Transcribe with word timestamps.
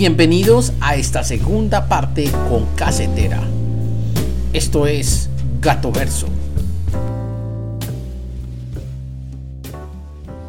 Bienvenidos 0.00 0.72
a 0.80 0.96
esta 0.96 1.22
segunda 1.22 1.86
parte 1.86 2.30
con 2.48 2.64
Casetera. 2.74 3.42
Esto 4.54 4.86
es 4.86 5.28
Gato 5.60 5.92
Verso. 5.92 6.26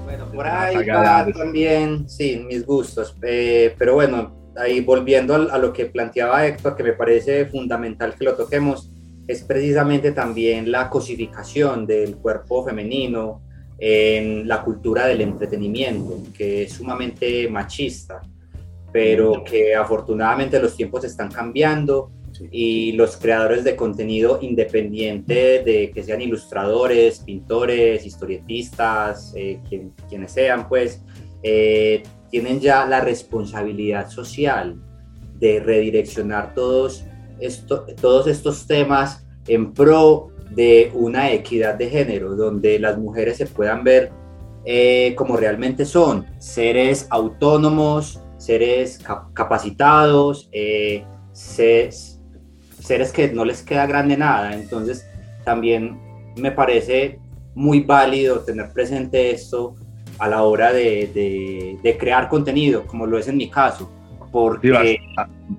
Bueno, 0.06 0.32
por 0.34 0.48
ahí 0.48 0.88
va 0.88 1.28
también, 1.34 2.08
sí, 2.08 2.42
mis 2.48 2.66
gustos. 2.66 3.14
Eh, 3.24 3.76
pero 3.78 3.96
bueno, 3.96 4.32
ahí 4.56 4.79
volviendo 4.79 5.36
a, 5.36 5.54
a 5.54 5.58
lo 5.58 5.74
que 5.74 5.88
planteaba 5.88 6.47
Héctor, 6.47 6.78
que 6.78 6.83
me 6.83 6.94
parece 6.94 7.46
fundamental 7.47 8.15
que 8.18 8.24
lo 8.24 8.36
toquemos, 8.36 8.90
es 9.28 9.44
precisamente 9.44 10.13
también 10.13 10.72
la 10.72 10.90
cosificación 10.90 11.86
del 11.86 12.15
cuerpo 12.15 12.63
femenino 12.63 13.42
en 13.78 14.47
la 14.47 14.62
cultura 14.62 15.08
del 15.08 15.20
entretenimiento, 15.20 16.20
que 16.38 16.63
es 16.63 16.72
sumamente 16.72 17.49
machista, 17.49 18.22
pero 18.91 19.44
que 19.44 19.76
afortunadamente 19.76 20.59
los 20.59 20.76
tiempos 20.76 21.04
están 21.04 21.32
cambiando 21.32 22.12
y 22.52 22.94
los 22.94 23.18
creadores 23.18 23.63
de 23.63 23.76
contenido 23.76 24.40
independiente 24.41 25.63
de 25.63 25.91
que 25.94 26.04
sean 26.04 26.22
ilustradores, 26.22 27.20
pintores, 27.20 28.05
historietistas, 28.05 29.34
eh, 29.35 29.59
quienes 30.09 30.32
sean, 30.32 30.68
pues 30.68 31.04
eh, 31.44 32.04
tienen 32.30 32.59
ya 32.59 32.85
la 32.85 33.02
responsabilidad 33.02 34.09
social 34.09 34.82
de 35.40 35.60
redireccionar 35.60 36.54
todos, 36.54 37.04
esto, 37.40 37.85
todos 37.99 38.27
estos 38.27 38.66
temas 38.68 39.26
en 39.48 39.73
pro 39.73 40.30
de 40.52 40.91
una 40.94 41.32
equidad 41.32 41.76
de 41.76 41.90
género, 41.90 42.35
donde 42.35 42.80
las 42.80 42.98
mujeres 42.98 43.38
se 43.38 43.46
puedan 43.46 43.84
ver 43.84 44.12
eh, 44.63 45.16
como 45.16 45.38
realmente 45.38 45.85
son, 45.85 46.26
seres 46.38 47.08
autónomos, 47.10 48.21
seres 48.41 49.00
capacitados, 49.34 50.49
eh, 50.52 51.04
seres, 51.32 52.20
que 53.13 53.32
no 53.32 53.46
les 53.46 53.62
queda 53.62 53.85
grande 53.85 54.18
nada. 54.18 54.55
Entonces, 54.55 55.07
también 55.46 55.99
me 56.35 56.51
parece 56.51 57.20
muy 57.54 57.82
válido 57.82 58.40
tener 58.40 58.71
presente 58.74 59.29
esto 59.29 59.76
a 60.18 60.27
la 60.27 60.41
hora 60.41 60.74
de, 60.74 61.77
crear 61.99 62.29
contenido, 62.29 62.88
como 62.88 63.05
lo 63.05 63.20
es 63.20 63.27
en 63.27 63.38
mi 63.38 63.49
caso. 63.49 63.91
Porque... 64.31 64.97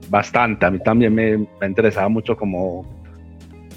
bastante, 0.08 0.66
a 0.66 0.70
mí 0.70 0.78
también 0.80 1.14
me, 1.14 1.38
me 1.38 1.46
ha 1.60 1.66
interesado 1.66 2.10
mucho 2.10 2.36
como 2.36 2.84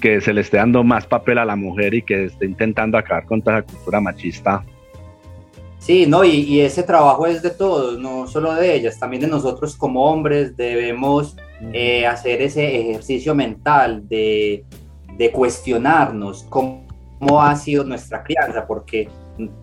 que 0.00 0.20
se 0.20 0.32
le 0.32 0.40
esté 0.40 0.56
dando 0.56 0.82
más 0.82 1.06
papel 1.06 1.38
a 1.38 1.44
la 1.44 1.54
mujer 1.54 1.94
y 1.94 2.02
que 2.02 2.24
esté 2.24 2.46
intentando 2.46 2.98
acabar 2.98 3.24
con 3.24 3.40
toda 3.40 3.58
la 3.58 3.62
cultura 3.62 4.00
machista. 4.00 4.64
Sí, 5.78 6.06
no, 6.06 6.24
y, 6.24 6.60
ese 6.60 6.82
trabajo 6.82 7.26
es 7.26 7.42
de 7.42 7.50
todos, 7.50 7.98
no 7.98 8.26
solo 8.26 8.54
de 8.54 8.74
ellas, 8.74 8.98
también 8.98 9.22
de 9.22 9.28
nosotros 9.28 9.76
como 9.76 10.04
hombres 10.04 10.56
debemos 10.56 11.36
eh, 11.72 12.06
hacer 12.06 12.42
ese 12.42 12.80
ejercicio 12.80 13.34
mental 13.34 14.08
de, 14.08 14.64
de 15.16 15.30
cuestionarnos 15.30 16.44
cómo, 16.48 16.84
ha 17.40 17.54
sido 17.56 17.84
nuestra 17.84 18.22
crianza, 18.22 18.66
porque 18.66 19.08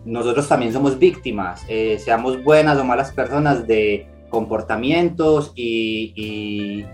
nosotros 0.04 0.48
también 0.48 0.72
somos 0.72 0.98
víctimas, 0.98 1.62
eh, 1.68 1.98
seamos 1.98 2.42
buenas 2.42 2.78
o 2.78 2.84
malas 2.84 3.12
personas 3.12 3.66
de 3.66 4.06
comportamientos 4.28 5.52
y, 5.54 6.12
y, 6.16 6.84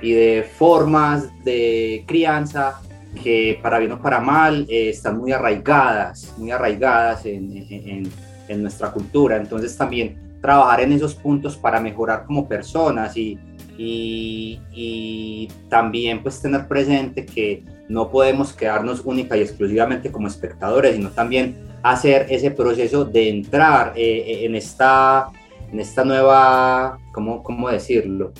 y 0.00 0.12
de 0.12 0.42
formas 0.42 1.28
de 1.44 2.04
crianza 2.06 2.80
que 3.22 3.58
para 3.62 3.78
bien 3.78 3.92
o 3.92 4.00
para 4.00 4.20
mal 4.20 4.66
eh, 4.68 4.90
están 4.90 5.18
muy 5.18 5.32
arraigadas, 5.32 6.34
muy 6.36 6.50
arraigadas 6.50 7.24
en, 7.26 8.10
nuestra 8.56 8.92
cultura. 8.92 9.36
Entonces 9.36 9.76
también 9.76 10.28
trabajar 10.40 10.80
en 10.80 10.92
esos 10.92 11.14
puntos 11.14 11.56
para 11.56 11.80
mejorar 11.80 12.24
como 12.24 12.48
personas 12.48 13.16
y, 13.16 13.38
y, 13.76 15.48
también 15.68 16.22
pues 16.22 16.40
tener 16.40 16.66
presente 16.66 17.24
que 17.24 17.62
no 17.88 18.10
podemos 18.10 18.52
quedarnos 18.52 19.02
única 19.04 19.36
y 19.36 19.42
exclusivamente 19.42 20.10
como 20.10 20.28
espectadores, 20.28 20.96
sino 20.96 21.10
también 21.10 21.56
hacer 21.82 22.26
ese 22.28 22.50
proceso 22.50 23.04
de 23.04 23.28
entrar 23.28 23.92
eh, 23.96 24.24
eh, 24.26 24.44
en, 24.46 24.54
esta, 24.54 25.28
en 25.70 25.80
esta 25.80 26.04
nueva, 26.04 26.98
¿cómo, 27.12 27.42
¿cómo 27.42 27.68
decirlo? 27.68 28.32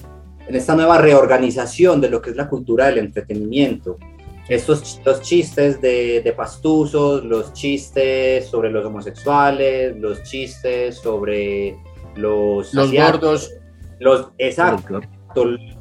En 0.47 0.55
esta 0.55 0.75
nueva 0.75 0.99
reorganización 0.99 2.01
de 2.01 2.11
lo 2.11 2.21
que 2.21 2.31
es 2.31 2.37
la 2.37 2.49
cultura 2.49 2.87
del 2.87 2.99
entretenimiento 2.99 3.99
estos 4.49 5.01
los 5.05 5.21
chistes 5.21 5.81
de, 5.81 6.23
de, 6.23 6.33
pastuzos, 6.33 7.25
los 7.25 7.53
chistes 7.53 8.47
sobre 8.47 8.71
los 8.71 8.85
homosexuales, 8.85 9.97
los 9.99 10.23
chistes 10.23 10.97
sobre 10.97 11.77
los... 12.17 12.73
Los 12.73 12.93
gordos. 12.93 13.53
Los, 14.01 14.29
exacto. 14.39 15.01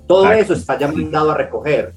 Todo 0.07 0.31
eso 0.31 0.53
está 0.53 0.77
ya 0.77 0.91
mandado 0.91 1.31
a 1.31 1.37
recoger. 1.37 1.93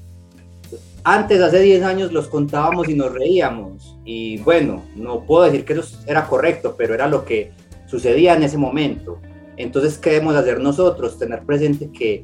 Antes, 1.03 1.41
hace 1.41 1.59
10 1.59 1.83
años, 1.83 2.11
los 2.11 2.27
contábamos 2.27 2.87
y 2.87 2.93
nos 2.93 3.11
reíamos. 3.11 3.97
Y 4.05 4.37
bueno, 4.39 4.83
no 4.95 5.25
puedo 5.25 5.43
decir 5.43 5.65
que 5.65 5.73
eso 5.73 5.97
era 6.05 6.27
correcto, 6.27 6.75
pero 6.77 6.93
era 6.93 7.07
lo 7.07 7.25
que 7.25 7.51
sucedía 7.87 8.35
en 8.35 8.43
ese 8.43 8.57
momento. 8.57 9.19
Entonces, 9.57 9.97
¿qué 9.97 10.11
debemos 10.11 10.35
hacer 10.35 10.59
nosotros? 10.59 11.17
Tener 11.17 11.43
presente 11.43 11.91
que 11.91 12.23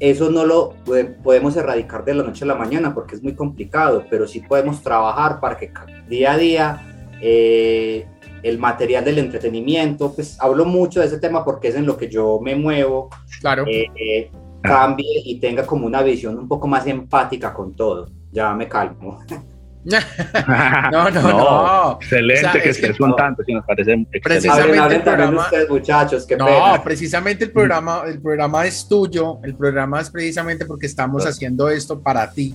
eso 0.00 0.30
no 0.30 0.44
lo 0.44 0.74
podemos 1.22 1.56
erradicar 1.56 2.04
de 2.04 2.14
la 2.14 2.22
noche 2.22 2.44
a 2.44 2.48
la 2.48 2.54
mañana 2.54 2.94
porque 2.94 3.14
es 3.14 3.22
muy 3.22 3.34
complicado, 3.34 4.04
pero 4.10 4.26
sí 4.26 4.40
podemos 4.40 4.82
trabajar 4.82 5.40
para 5.40 5.56
que 5.56 5.70
día 6.08 6.32
a 6.32 6.38
día 6.38 6.82
eh, 7.20 8.06
el 8.42 8.58
material 8.58 9.04
del 9.04 9.18
entretenimiento, 9.18 10.14
pues 10.14 10.38
hablo 10.40 10.64
mucho 10.64 11.00
de 11.00 11.06
ese 11.06 11.18
tema 11.18 11.44
porque 11.44 11.68
es 11.68 11.74
en 11.74 11.86
lo 11.86 11.96
que 11.96 12.08
yo 12.08 12.38
me 12.42 12.54
muevo, 12.54 13.08
claro. 13.40 13.64
Eh, 13.66 13.86
eh, 13.96 14.30
cambie 14.60 15.22
y 15.24 15.38
tenga 15.38 15.66
como 15.66 15.86
una 15.86 16.02
visión 16.02 16.38
un 16.38 16.48
poco 16.48 16.66
más 16.66 16.86
empática 16.86 17.52
con 17.52 17.74
todo. 17.74 18.08
Ya 18.32 18.54
me 18.54 18.68
calmo. 18.68 19.20
no, 20.92 21.10
no, 21.10 21.20
no, 21.22 21.98
Excelente 22.00 22.62
que 22.62 22.70
estés 22.70 22.96
contando, 22.96 23.44
si 23.44 23.52
nos 23.52 23.64
parece 23.66 24.06
Precisamente 24.22 24.96
el 24.96 25.02
programa, 25.02 25.42
ustedes, 25.42 25.68
muchachos, 25.68 26.26
qué 26.26 26.36
no, 26.36 26.48
precisamente 26.82 27.44
el 27.44 27.50
programa, 27.52 28.02
el 28.06 28.20
programa 28.20 28.64
es 28.64 28.88
tuyo, 28.88 29.40
el 29.42 29.54
programa 29.54 30.00
es 30.00 30.10
precisamente 30.10 30.64
porque 30.64 30.86
estamos 30.86 31.26
haciendo 31.26 31.68
esto 31.68 32.00
para 32.00 32.30
ti. 32.30 32.54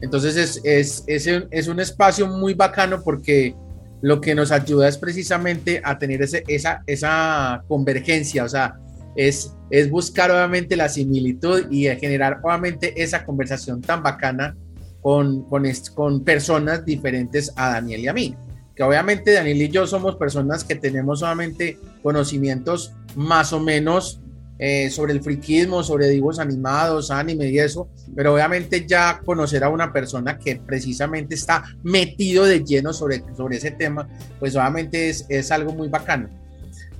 Entonces 0.00 0.36
es, 0.36 0.60
es, 0.64 1.04
es, 1.06 1.26
un, 1.26 1.46
es 1.50 1.68
un 1.68 1.78
espacio 1.78 2.26
muy 2.26 2.54
bacano 2.54 3.02
porque 3.02 3.54
lo 4.00 4.20
que 4.20 4.34
nos 4.34 4.50
ayuda 4.50 4.88
es 4.88 4.96
precisamente 4.96 5.80
a 5.84 5.98
tener 5.98 6.22
ese, 6.22 6.42
esa, 6.48 6.82
esa 6.86 7.62
convergencia, 7.68 8.44
o 8.44 8.48
sea, 8.48 8.74
es, 9.14 9.54
es 9.70 9.90
buscar 9.90 10.30
obviamente 10.30 10.74
la 10.74 10.88
similitud 10.88 11.70
y 11.70 11.84
generar 11.96 12.40
obviamente 12.42 13.02
esa 13.02 13.24
conversación 13.24 13.82
tan 13.82 14.02
bacana 14.02 14.56
con, 15.02 15.42
con, 15.42 15.64
con 15.94 16.24
personas 16.24 16.84
diferentes 16.84 17.52
a 17.56 17.70
Daniel 17.70 18.00
y 18.00 18.08
a 18.08 18.12
mí. 18.12 18.36
Que 18.74 18.82
obviamente 18.82 19.32
Daniel 19.32 19.60
y 19.60 19.68
yo 19.68 19.86
somos 19.86 20.16
personas 20.16 20.64
que 20.64 20.76
tenemos 20.76 21.20
solamente 21.20 21.78
conocimientos 22.02 22.94
más 23.14 23.52
o 23.52 23.60
menos 23.60 24.20
eh, 24.58 24.90
sobre 24.90 25.12
el 25.12 25.22
friquismo, 25.22 25.82
sobre 25.82 26.08
dibujos 26.08 26.38
animados, 26.38 27.10
anime 27.10 27.48
y 27.48 27.58
eso, 27.58 27.88
pero 28.14 28.32
obviamente 28.32 28.86
ya 28.86 29.20
conocer 29.24 29.64
a 29.64 29.68
una 29.68 29.92
persona 29.92 30.38
que 30.38 30.56
precisamente 30.56 31.34
está 31.34 31.64
metido 31.82 32.44
de 32.44 32.62
lleno 32.62 32.92
sobre, 32.92 33.24
sobre 33.36 33.56
ese 33.56 33.72
tema, 33.72 34.08
pues 34.38 34.54
obviamente 34.54 35.08
es, 35.08 35.26
es 35.28 35.50
algo 35.50 35.72
muy 35.72 35.88
bacano. 35.88 36.28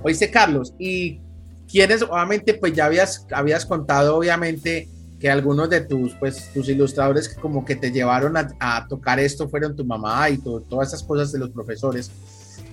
Oíste, 0.01 0.29
Carlos, 0.29 0.73
y 0.77 1.21
quienes, 1.71 2.01
obviamente, 2.01 2.53
pues 2.55 2.73
ya 2.73 2.85
habías, 2.85 3.25
habías 3.31 3.65
contado, 3.65 4.17
obviamente, 4.17 4.89
que 5.23 5.31
algunos 5.31 5.69
de 5.69 5.79
tus, 5.79 6.13
pues, 6.15 6.51
tus 6.53 6.67
ilustradores 6.67 7.29
que 7.29 7.39
como 7.39 7.63
que 7.63 7.77
te 7.77 7.93
llevaron 7.93 8.35
a, 8.35 8.87
tocar 8.89 9.21
esto 9.21 9.47
fueron 9.47 9.73
tu 9.73 9.85
mamá 9.85 10.29
y 10.29 10.37
todas 10.37 10.89
esas 10.89 11.01
cosas 11.01 11.31
de 11.31 11.39
los 11.39 11.49
profesores, 11.49 12.11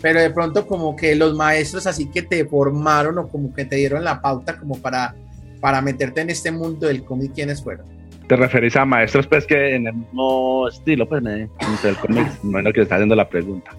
pero 0.03 0.21
de 0.21 0.31
pronto 0.31 0.67
como 0.67 0.97
que 0.97 1.15
los 1.15 1.37
maestros 1.37 1.87
así 1.87 2.11
que 2.11 2.23
te 2.23 2.45
formaron 2.45 3.19
o 3.19 3.29
como 3.29 3.55
que 3.55 3.67
te 3.67 3.77
dieron 3.77 4.03
la 4.03 4.21
pauta 4.21 4.59
como 4.59 4.75
para, 4.79 5.15
para 5.61 5.81
meterte 5.81 6.23
en 6.23 6.31
este 6.31 6.51
mundo 6.51 6.89
del 6.89 7.05
cómic, 7.05 7.35
¿quiénes 7.37 7.63
fueron? 7.63 7.87
¿Te 8.27 8.35
referís 8.35 8.75
a 8.75 8.85
maestros 8.85 9.29
pues 9.29 9.47
que 9.47 9.77
en 9.77 9.87
el 9.87 9.95
mismo 9.95 10.67
estilo, 10.67 11.09
pues, 11.09 11.23
del 11.23 11.97
cómic? 12.01 12.27
bueno, 12.43 12.73
que 12.73 12.81
está 12.81 12.97
haciendo 12.97 13.15
la 13.15 13.29
pregunta. 13.29 13.71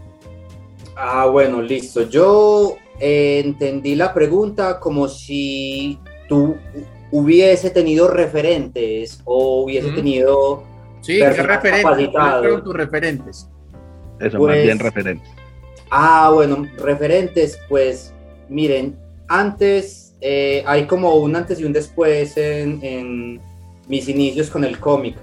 Ah, 0.96 1.26
bueno, 1.26 1.62
listo. 1.62 2.08
Yo 2.10 2.78
eh, 3.02 3.42
entendí 3.44 3.96
la 3.96 4.14
pregunta 4.14 4.80
como 4.80 5.10
si 5.10 6.00
tú 6.30 6.56
hubiese 7.12 7.70
tenido 7.70 8.08
referentes 8.08 9.22
o 9.26 9.64
hubiese 9.64 9.92
tenido... 9.92 10.64
Sí, 11.02 11.18
¿qué 11.18 11.30
referentes? 11.30 12.12
fueron 12.12 12.64
tus 12.64 12.74
referentes? 12.74 13.50
Eso, 14.20 14.40
más 14.40 14.56
bien 14.56 14.78
pues, 14.78 14.94
referentes. 14.94 15.30
Ah, 15.90 16.32
bueno, 16.34 16.68
referentes, 16.78 17.60
pues 17.68 18.14
miren, 18.48 18.96
antes 19.28 20.16
eh, 20.22 20.64
hay 20.66 20.86
como 20.86 21.16
un 21.16 21.36
antes 21.36 21.60
y 21.60 21.66
un 21.66 21.74
después 21.74 22.38
en, 22.38 23.42
mis 23.88 24.08
inicios 24.08 24.50
con 24.50 24.64
el 24.64 24.80
cómic. 24.80 25.18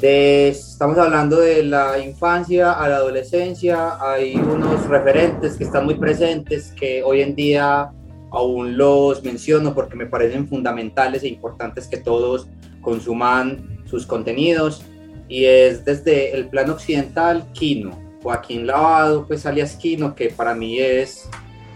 estamos 0.00 0.96
hablando 0.98 1.40
de 1.40 1.64
la 1.64 1.98
infancia 1.98 2.72
a 2.72 2.88
la 2.88 2.96
adolescencia, 2.96 3.96
hay 4.00 4.36
unos 4.36 4.86
referentes 4.86 5.56
que 5.56 5.64
están 5.64 5.86
muy 5.86 5.94
presentes 5.94 6.72
que 6.78 7.02
hoy 7.02 7.22
en 7.22 7.34
día 7.34 7.90
aún 8.30 8.76
los 8.76 9.22
menciono 9.22 9.74
porque 9.74 9.96
me 9.96 10.06
parecen 10.06 10.48
fundamentales 10.48 11.22
e 11.22 11.28
importantes 11.28 11.86
que 11.86 11.96
todos 11.96 12.48
consuman 12.80 13.80
sus 13.86 14.06
contenidos 14.06 14.84
y 15.28 15.44
es 15.44 15.84
desde 15.84 16.34
el 16.34 16.48
plano 16.48 16.72
occidental 16.72 17.46
Kino, 17.52 17.98
Joaquín 18.22 18.66
Lavado, 18.66 19.26
pues 19.26 19.46
alias 19.46 19.76
Kino, 19.76 20.14
que 20.14 20.28
para 20.28 20.54
mí 20.54 20.78
es 20.78 21.28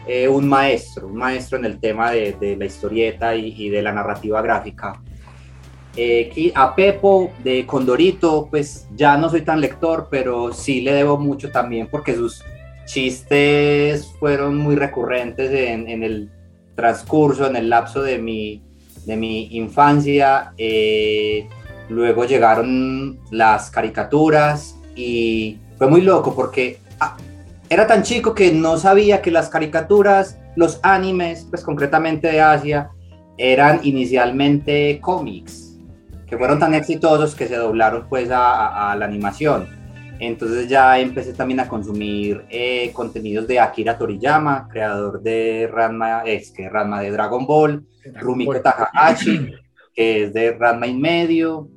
eh, 0.06 0.28
un 0.28 0.48
maestro, 0.48 1.06
un 1.06 1.16
maestro 1.16 1.58
en 1.58 1.64
el 1.64 1.78
tema 1.78 2.10
de, 2.10 2.32
de 2.32 2.56
la 2.56 2.66
historieta 2.66 3.34
y, 3.34 3.54
y, 3.56 3.68
de 3.70 3.80
la 3.80 3.92
narrativa 3.92 4.42
gráfica. 4.42 5.00
Eh, 5.96 6.52
a 6.56 6.74
Pepo 6.74 7.32
de 7.44 7.64
Condorito, 7.64 8.48
pues 8.50 8.88
ya 8.96 9.16
no 9.16 9.30
soy 9.30 9.42
tan 9.42 9.60
lector, 9.60 10.08
pero 10.10 10.52
sí 10.52 10.80
le 10.80 10.92
debo 10.92 11.16
mucho 11.16 11.50
también 11.50 11.86
porque 11.88 12.14
sus 12.14 12.42
chistes 12.84 14.12
fueron 14.18 14.56
muy 14.56 14.74
recurrentes 14.74 15.52
en, 15.52 15.88
en 15.88 16.02
el 16.02 16.30
transcurso, 16.74 17.46
en 17.46 17.56
el 17.56 17.70
lapso 17.70 18.02
de 18.02 18.18
mi, 18.18 18.62
de 19.06 19.16
mi 19.16 19.56
infancia. 19.56 20.52
Eh, 20.56 21.48
luego 21.88 22.24
llegaron 22.24 23.20
las 23.30 23.70
caricaturas 23.70 24.76
y 24.96 25.58
fue 25.76 25.88
muy 25.88 26.00
loco 26.00 26.34
porque 26.34 26.78
ah, 27.00 27.16
era 27.68 27.86
tan 27.86 28.02
chico 28.02 28.34
que 28.34 28.52
no 28.52 28.76
sabía 28.76 29.22
que 29.22 29.30
las 29.30 29.48
caricaturas, 29.48 30.38
los 30.56 30.80
animes, 30.82 31.46
pues 31.48 31.62
concretamente 31.62 32.28
de 32.28 32.40
Asia, 32.40 32.90
eran 33.36 33.80
inicialmente 33.82 35.00
cómics, 35.00 35.76
que 36.26 36.38
fueron 36.38 36.58
tan 36.58 36.74
exitosos 36.74 37.34
que 37.34 37.48
se 37.48 37.56
doblaron 37.56 38.06
pues 38.08 38.30
a, 38.30 38.92
a 38.92 38.96
la 38.96 39.04
animación. 39.04 39.83
Entonces 40.26 40.68
ya 40.68 40.98
empecé 40.98 41.32
también 41.32 41.60
a 41.60 41.68
consumir 41.68 42.44
eh, 42.48 42.90
contenidos 42.92 43.46
de 43.46 43.60
Akira 43.60 43.98
Toriyama, 43.98 44.68
creador 44.68 45.22
de 45.22 45.68
Ranma, 45.70 46.22
es 46.24 46.50
que 46.50 46.68
Ranma 46.68 47.00
de 47.00 47.10
Dragon 47.10 47.46
Ball, 47.46 47.84
Rumiko 48.14 48.60
Takahashi, 48.60 49.52
que 49.94 50.24
es 50.24 50.32
de 50.32 50.52
Ranma 50.52 50.86
y 50.86 50.94
medio, 50.94 51.68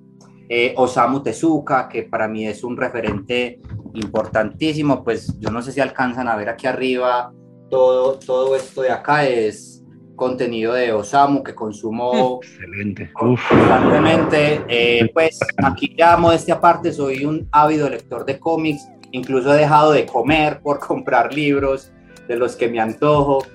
eh, 0.50 0.74
Osamu 0.78 1.22
Tezuka, 1.22 1.90
que 1.90 2.04
para 2.04 2.28
mí 2.28 2.48
es 2.48 2.64
un 2.64 2.78
referente 2.78 3.60
importantísimo, 3.94 5.04
pues 5.04 5.38
yo 5.40 5.52
no 5.52 5.62
sé 5.62 5.72
si 5.72 5.82
alcanzan 5.82 6.28
a 6.28 6.36
ver 6.36 6.50
aquí 6.50 6.68
arriba, 6.68 7.34
todo, 7.70 8.18
todo 8.20 8.56
esto 8.56 8.82
de 8.82 8.92
acá 8.92 9.28
es 9.28 9.77
contenido 10.18 10.74
de 10.74 10.92
Osamu 10.92 11.42
que 11.42 11.56
consumo 11.56 12.42
Excelente. 12.44 13.10
constantemente. 13.14 14.62
Eh, 14.68 15.10
pues 15.14 15.40
aquí 15.64 15.96
ya 15.98 16.18
modestia 16.18 16.56
aparte, 16.56 16.92
soy 16.92 17.24
un 17.24 17.48
ávido 17.54 17.90
lector 17.90 18.26
de 18.26 18.38
cómics, 18.38 18.86
incluso 19.12 19.54
he 19.54 19.60
dejado 19.60 19.94
de 19.94 20.06
comer 20.06 20.60
por 20.64 20.80
comprar 20.80 21.34
libros 21.34 21.94
de 22.28 22.36
los 22.36 22.58
que 22.58 22.68
me 22.68 22.82
antojo, 22.82 23.46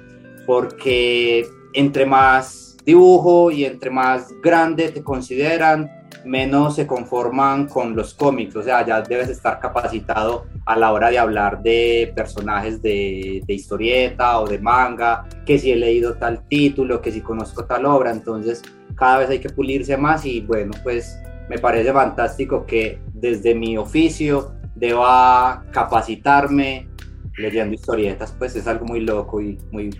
porque 0.47 1.47
entre 1.75 2.07
más 2.07 2.79
dibujo 2.87 3.51
y 3.51 3.67
entre 3.67 3.91
más 3.91 4.33
grande 4.43 4.89
te 4.89 5.03
consideran, 5.03 5.91
menos 6.25 6.77
se 6.77 6.87
conforman 6.87 7.67
con 7.67 7.97
los 7.97 8.15
cómics, 8.15 8.55
o 8.57 8.63
sea, 8.63 8.85
ya 8.87 9.03
debes 9.03 9.29
estar 9.29 9.59
capacitado 9.59 10.47
a 10.67 10.77
la 10.77 10.93
hora 10.93 11.11
de 11.11 11.19
hablar 11.19 11.63
de 11.63 12.13
personajes 12.15 12.81
de, 12.83 13.43
de, 13.47 13.55
historieta 13.55 14.39
o 14.41 14.47
de 14.47 14.59
manga, 14.59 15.27
que 15.45 15.59
si 15.59 15.73
he 15.73 15.77
leído 15.77 16.15
tal 16.15 16.47
título, 16.49 17.01
que 17.01 17.11
si 17.11 17.21
conozco 17.21 17.65
tal 17.65 17.87
obra, 17.87 18.11
entonces 18.11 18.63
cada 18.95 19.19
vez 19.19 19.31
hay 19.31 19.39
que 19.41 19.51
pulirse 19.51 19.97
más 19.97 20.25
y 20.25 20.41
bueno, 20.41 20.73
pues 20.83 21.19
me 21.49 21.59
parece 21.59 21.93
fantástico 21.93 22.65
que 22.67 23.01
desde 23.15 23.55
mi 23.55 23.77
oficio 23.77 24.53
deba 24.75 25.65
capacitarme 25.71 26.89
leyendo 27.37 27.75
historietas, 27.75 28.35
pues 28.39 28.57
es 28.57 28.67
algo 28.67 28.87
muy 28.87 29.01
loco 29.01 29.41
y 29.41 29.59
muy 29.71 29.91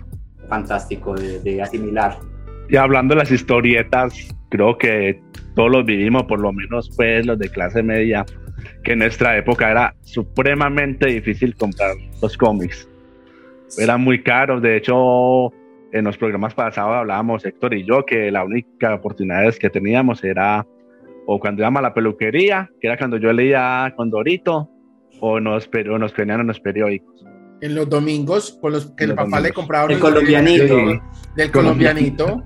fantástico 0.47 1.15
de, 1.15 1.39
de 1.39 1.61
asimilar. 1.61 2.17
Y 2.69 2.77
hablando 2.77 3.13
de 3.13 3.19
las 3.19 3.31
historietas, 3.31 4.13
creo 4.53 4.77
que 4.77 5.19
todos 5.55 5.71
los 5.71 5.83
vivimos, 5.83 6.23
por 6.23 6.39
lo 6.39 6.53
menos 6.53 6.91
pues 6.95 7.25
los 7.25 7.39
de 7.39 7.49
clase 7.49 7.81
media, 7.81 8.23
que 8.83 8.91
en 8.91 8.99
nuestra 8.99 9.35
época 9.35 9.71
era 9.71 9.95
supremamente 10.01 11.07
difícil 11.07 11.55
comprar 11.55 11.95
los 12.21 12.37
cómics. 12.37 12.87
Eran 13.79 14.01
muy 14.01 14.21
caros, 14.21 14.61
de 14.61 14.77
hecho 14.77 15.51
en 15.91 16.05
los 16.05 16.17
programas 16.17 16.53
pasados 16.53 16.93
hablábamos 16.93 17.43
Héctor 17.43 17.73
y 17.73 17.83
yo 17.83 18.05
que 18.05 18.29
la 18.29 18.43
única 18.43 18.93
oportunidad 18.93 19.51
que 19.55 19.71
teníamos 19.71 20.23
era 20.23 20.67
o 21.25 21.39
cuando 21.39 21.63
íbamos 21.63 21.79
a 21.79 21.83
la 21.83 21.93
peluquería, 21.95 22.69
que 22.79 22.87
era 22.87 22.97
cuando 22.97 23.17
yo 23.17 23.33
leía 23.33 23.91
Condorito, 23.95 24.69
o 25.19 25.39
nos, 25.39 25.67
o 25.67 25.97
nos 25.97 26.13
venían 26.15 26.41
en 26.41 26.47
los 26.47 26.59
periódicos. 26.59 27.25
En 27.61 27.73
los 27.73 27.89
domingos, 27.89 28.59
con 28.61 28.73
los 28.73 28.91
que 28.91 29.05
el 29.05 29.11
papá 29.11 29.23
domingos. 29.23 29.43
le 29.43 29.51
compraba 29.51 29.91
el 29.91 29.99
colombianito. 29.99 30.75
Del, 30.75 31.01
del 31.35 31.51
colombianito. 31.51 32.43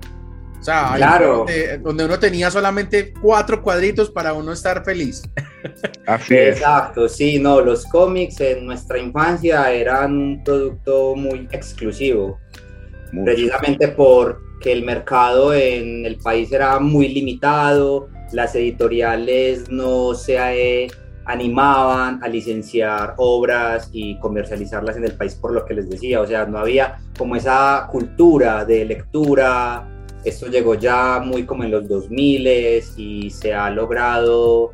O 0.60 0.62
sea, 0.62 0.94
claro. 0.96 1.38
donde, 1.38 1.78
donde, 1.78 2.04
uno 2.04 2.18
tenía 2.18 2.50
solamente 2.50 3.12
cuatro 3.12 3.62
cuadritos 3.62 4.10
para 4.10 4.32
uno 4.32 4.52
estar 4.52 4.84
feliz. 4.84 5.22
Así 6.06 6.36
es. 6.36 6.56
Exacto, 6.56 7.08
sí, 7.08 7.38
no, 7.38 7.60
los 7.60 7.86
cómics 7.86 8.40
en 8.40 8.66
nuestra 8.66 8.98
infancia 8.98 9.70
eran 9.70 10.16
un 10.16 10.44
producto 10.44 11.14
muy 11.14 11.48
exclusivo, 11.52 12.38
Mucho. 13.12 13.24
precisamente 13.24 13.88
porque 13.88 14.72
el 14.72 14.84
mercado 14.84 15.54
en 15.54 16.04
el 16.04 16.16
país 16.16 16.50
era 16.52 16.80
muy 16.80 17.08
limitado, 17.08 18.08
las 18.32 18.54
editoriales 18.54 19.70
no 19.70 20.14
se 20.14 20.36
eh, 20.36 20.88
animaban 21.24 22.22
a 22.22 22.28
licenciar 22.28 23.14
obras 23.18 23.90
y 23.92 24.18
comercializarlas 24.18 24.96
en 24.96 25.04
el 25.04 25.12
país 25.12 25.34
por 25.34 25.52
lo 25.52 25.64
que 25.64 25.74
les 25.74 25.88
decía, 25.88 26.20
o 26.20 26.26
sea, 26.26 26.46
no 26.46 26.58
había 26.58 26.98
como 27.16 27.36
esa 27.36 27.86
cultura 27.92 28.64
de 28.64 28.84
lectura 28.86 29.86
esto 30.28 30.46
llegó 30.48 30.74
ya 30.74 31.20
muy 31.24 31.44
como 31.44 31.64
en 31.64 31.70
los 31.70 31.88
2000 31.88 32.46
y 32.96 33.30
se 33.30 33.54
ha 33.54 33.70
logrado 33.70 34.72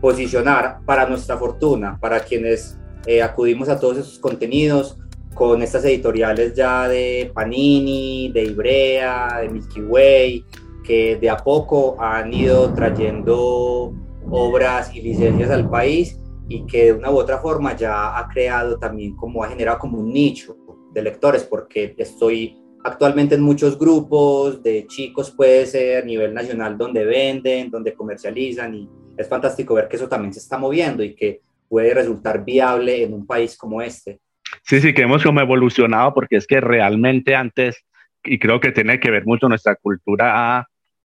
posicionar 0.00 0.78
para 0.84 1.08
nuestra 1.08 1.36
fortuna, 1.36 1.98
para 2.00 2.20
quienes 2.20 2.78
eh, 3.06 3.22
acudimos 3.22 3.68
a 3.68 3.78
todos 3.78 3.98
esos 3.98 4.18
contenidos 4.18 4.98
con 5.34 5.62
estas 5.62 5.84
editoriales 5.84 6.54
ya 6.54 6.88
de 6.88 7.30
Panini, 7.32 8.30
de 8.32 8.44
Ibrea, 8.44 9.38
de 9.40 9.48
Milky 9.48 9.82
Way, 9.82 10.44
que 10.84 11.16
de 11.16 11.30
a 11.30 11.36
poco 11.36 11.96
han 12.00 12.32
ido 12.32 12.72
trayendo 12.74 13.92
obras 14.30 14.94
y 14.94 15.00
licencias 15.00 15.50
al 15.50 15.68
país 15.68 16.18
y 16.48 16.66
que 16.66 16.86
de 16.86 16.92
una 16.92 17.10
u 17.10 17.18
otra 17.18 17.38
forma 17.38 17.76
ya 17.76 18.18
ha 18.18 18.28
creado 18.28 18.78
también 18.78 19.14
como 19.14 19.44
ha 19.44 19.48
generado 19.48 19.78
como 19.78 19.98
un 19.98 20.12
nicho 20.12 20.56
de 20.92 21.02
lectores 21.02 21.44
porque 21.44 21.94
estoy 21.98 22.58
actualmente 22.84 23.34
en 23.34 23.42
muchos 23.42 23.78
grupos 23.78 24.62
de 24.62 24.86
chicos 24.86 25.30
puede 25.30 25.66
ser 25.66 26.02
a 26.02 26.06
nivel 26.06 26.32
nacional 26.34 26.76
donde 26.78 27.04
venden, 27.04 27.70
donde 27.70 27.94
comercializan 27.94 28.74
y 28.74 28.88
es 29.16 29.28
fantástico 29.28 29.74
ver 29.74 29.88
que 29.88 29.96
eso 29.96 30.08
también 30.08 30.32
se 30.32 30.38
está 30.38 30.58
moviendo 30.58 31.02
y 31.02 31.14
que 31.14 31.40
puede 31.68 31.92
resultar 31.92 32.44
viable 32.44 33.02
en 33.02 33.12
un 33.12 33.26
país 33.26 33.56
como 33.56 33.82
este. 33.82 34.20
Sí, 34.62 34.80
sí, 34.80 34.94
que 34.94 35.02
hemos 35.02 35.22
como 35.22 35.40
evolucionado 35.40 36.14
porque 36.14 36.36
es 36.36 36.46
que 36.46 36.60
realmente 36.60 37.34
antes, 37.34 37.84
y 38.24 38.38
creo 38.38 38.60
que 38.60 38.72
tiene 38.72 39.00
que 39.00 39.10
ver 39.10 39.26
mucho 39.26 39.48
nuestra 39.48 39.76
cultura 39.76 40.66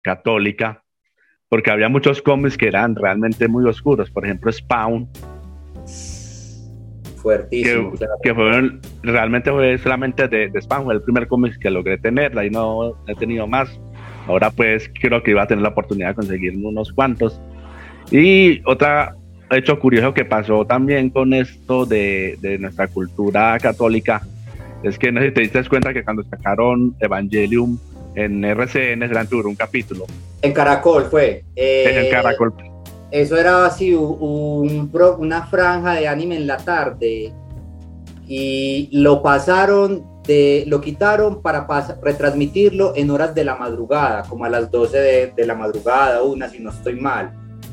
católica, 0.01 0.83
porque 1.49 1.71
había 1.71 1.89
muchos 1.89 2.21
cómics 2.21 2.57
que 2.57 2.67
eran 2.67 2.95
realmente 2.95 3.47
muy 3.47 3.65
oscuros, 3.65 4.11
por 4.11 4.25
ejemplo 4.25 4.51
Spawn, 4.51 5.09
fuertísimo. 7.23 7.93
Que, 7.93 8.05
que 8.21 8.35
fueron, 8.35 8.81
realmente 9.01 9.49
fue 9.49 9.77
solamente 9.79 10.27
de, 10.27 10.49
de 10.49 10.61
Spam, 10.61 10.83
fue 10.83 10.93
el 10.93 11.01
primer 11.01 11.27
cómic 11.27 11.57
que 11.57 11.71
logré 11.71 11.97
tener, 11.97 12.37
ahí 12.37 12.51
no 12.51 12.95
he 13.07 13.15
tenido 13.15 13.47
más. 13.47 13.69
Ahora 14.27 14.51
pues 14.51 14.91
creo 15.01 15.23
que 15.23 15.31
iba 15.31 15.41
a 15.41 15.47
tener 15.47 15.63
la 15.63 15.69
oportunidad 15.69 16.09
de 16.09 16.15
conseguir 16.15 16.53
unos 16.55 16.93
cuantos. 16.93 17.41
Y 18.11 18.61
otra 18.65 19.15
hecho 19.51 19.79
curioso 19.79 20.13
que 20.13 20.25
pasó 20.25 20.65
también 20.65 21.09
con 21.09 21.33
esto 21.33 21.85
de, 21.85 22.37
de 22.41 22.57
nuestra 22.57 22.87
cultura 22.87 23.57
católica 23.59 24.21
es 24.83 24.97
que 24.97 25.11
no 25.11 25.21
sé 25.21 25.27
si 25.27 25.33
te 25.33 25.41
diste 25.41 25.63
cuenta 25.69 25.93
que 25.93 26.03
cuando 26.03 26.23
sacaron 26.23 26.95
Evangelium 26.99 27.79
en 28.15 28.43
RCN, 28.43 28.99
Gran 29.09 29.27
Tour, 29.27 29.47
un 29.47 29.55
capítulo. 29.55 30.05
En 30.41 30.53
Caracol 30.53 31.05
fue. 31.05 31.43
Eh, 31.55 32.05
en 32.05 32.11
Caracol 32.11 32.53
eso 33.13 33.37
era 33.37 33.67
así 33.67 33.93
un, 33.93 34.91
una 35.19 35.45
franja 35.45 35.93
de 35.93 36.07
anime 36.07 36.35
en 36.35 36.47
la 36.47 36.57
tarde 36.57 37.31
y 38.27 38.89
lo 38.91 39.21
pasaron 39.21 40.03
de, 40.25 40.63
lo 40.65 40.81
quitaron 40.81 41.41
para 41.43 41.67
retransmitirlo 42.01 42.93
en 42.95 43.11
horas 43.11 43.35
de 43.35 43.45
la 43.45 43.55
madrugada, 43.55 44.23
como 44.23 44.45
a 44.45 44.49
las 44.49 44.71
12 44.71 44.97
de, 44.97 45.33
de, 45.35 45.45
la 45.45 45.53
madrugada, 45.53 46.23
una 46.23 46.49
si 46.49 46.59
no 46.59 46.71
estoy 46.71 46.95
mal. 46.95 47.31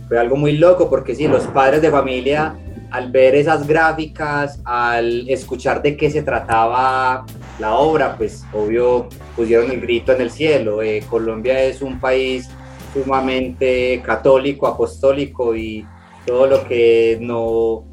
Fue 0.08 0.18
algo 0.18 0.36
muy 0.36 0.58
loco 0.58 0.90
porque 0.90 1.14
sí, 1.14 1.26
los 1.26 1.46
padres 1.46 1.80
de 1.80 1.90
familia 1.90 2.56
al 2.90 3.10
ver 3.10 3.34
esas 3.34 3.66
gráficas, 3.66 4.60
al 4.64 5.28
escuchar 5.28 5.80
de 5.80 5.96
qué 5.96 6.10
se 6.10 6.22
trataba 6.22 7.24
la 7.58 7.74
obra, 7.76 8.16
pues 8.16 8.44
obvio 8.52 9.08
pusieron 9.36 9.70
el 9.70 9.80
grito 9.80 10.12
en 10.12 10.20
el 10.20 10.30
cielo. 10.30 10.82
Eh, 10.82 11.02
Colombia 11.08 11.62
es 11.62 11.82
un 11.82 11.98
país 11.98 12.50
sumamente 12.92 14.02
católico, 14.04 14.66
apostólico 14.66 15.54
y 15.54 15.86
todo 16.26 16.46
lo 16.46 16.64
que 16.66 17.18
no 17.20 17.84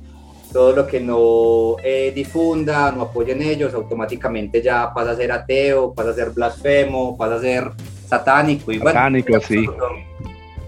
todo 0.52 0.74
lo 0.74 0.88
que 0.88 1.00
no 1.00 1.76
eh, 1.84 2.12
difunda, 2.16 2.92
no 2.92 3.04
apoye 3.04 3.34
en 3.34 3.42
ellos, 3.42 3.74
automáticamente 3.74 4.62
ya 4.62 4.92
pasa 4.94 5.12
a 5.12 5.16
ser 5.16 5.32
ateo, 5.32 5.94
pasa 5.94 6.12
a 6.12 6.14
ser 6.14 6.32
blasfemo, 6.32 7.18
pasa 7.18 7.36
a 7.36 7.40
ser 7.40 7.72
satánico. 8.08 8.72
Y 8.72 8.80
satánico, 8.80 9.38
es 9.38 9.44
sí. 9.44 9.66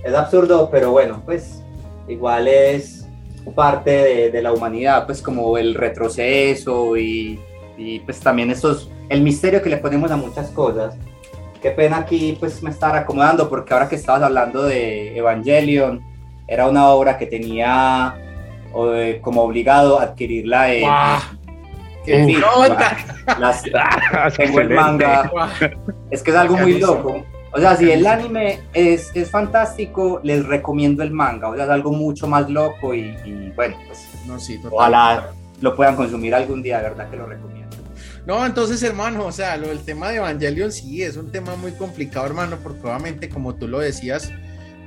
Es 0.03 0.13
absurdo, 0.13 0.69
pero 0.69 0.91
bueno, 0.91 1.21
pues 1.25 1.63
igual 2.07 2.48
es 2.48 3.07
parte 3.55 3.89
de, 3.89 4.31
de 4.31 4.41
la 4.41 4.53
humanidad, 4.53 5.05
pues 5.05 5.21
como 5.21 5.57
el 5.57 5.74
retroceso 5.74 6.98
y, 6.98 7.39
y, 7.77 8.00
pues 8.01 8.19
también 8.19 8.51
estos, 8.51 8.91
el 9.09 9.21
misterio 9.21 9.62
que 9.62 9.69
le 9.69 9.77
ponemos 9.77 10.12
a 10.12 10.17
muchas 10.17 10.50
cosas. 10.51 10.95
Qué 11.61 11.71
pena 11.71 11.97
aquí 11.97 12.37
pues 12.39 12.63
me 12.63 12.69
estar 12.69 12.95
acomodando 12.95 13.49
porque 13.49 13.73
ahora 13.73 13.89
que 13.89 13.95
estabas 13.95 14.23
hablando 14.23 14.63
de 14.63 15.17
Evangelion, 15.17 16.01
era 16.47 16.67
una 16.67 16.87
obra 16.89 17.17
que 17.17 17.25
tenía 17.25 18.15
como 19.21 19.43
obligado 19.43 19.99
adquirirla 19.99 20.73
en... 20.73 20.89
¡Qué 22.05 22.25
fin, 22.25 22.41
las, 23.39 23.63
tengo 24.37 24.61
el 24.61 24.69
manga. 24.69 25.29
Es 26.09 26.23
que 26.23 26.31
es 26.31 26.37
algo 26.37 26.57
muy 26.57 26.79
loco. 26.79 27.23
O 27.51 27.59
sea, 27.59 27.75
si 27.75 27.91
el 27.91 28.05
anime 28.07 28.59
es, 28.73 29.11
es 29.15 29.29
fantástico, 29.29 30.19
les 30.23 30.45
recomiendo 30.45 31.03
el 31.03 31.11
manga. 31.11 31.49
O 31.49 31.55
sea, 31.55 31.65
es 31.65 31.69
algo 31.69 31.91
mucho 31.91 32.27
más 32.27 32.49
loco 32.49 32.93
y, 32.93 33.51
bueno, 33.55 33.75
pues 33.87 34.07
no, 34.25 34.39
sí, 34.39 34.59
ojalá 34.71 35.31
lo 35.61 35.75
puedan 35.75 35.95
consumir 35.95 36.33
algún 36.33 36.61
día, 36.61 36.81
verdad 36.81 37.09
que 37.09 37.17
lo 37.17 37.25
recomiendo. 37.25 37.58
No, 38.29 38.45
entonces, 38.45 38.83
hermano, 38.83 39.25
o 39.25 39.31
sea, 39.31 39.57
lo 39.57 39.69
del 39.69 39.79
tema 39.79 40.09
de 40.09 40.17
Evangelion 40.17 40.71
sí 40.71 41.01
es 41.01 41.17
un 41.17 41.31
tema 41.31 41.55
muy 41.55 41.71
complicado, 41.71 42.27
hermano, 42.27 42.59
porque 42.62 42.81
obviamente, 42.81 43.27
como 43.27 43.55
tú 43.55 43.67
lo 43.67 43.79
decías, 43.79 44.31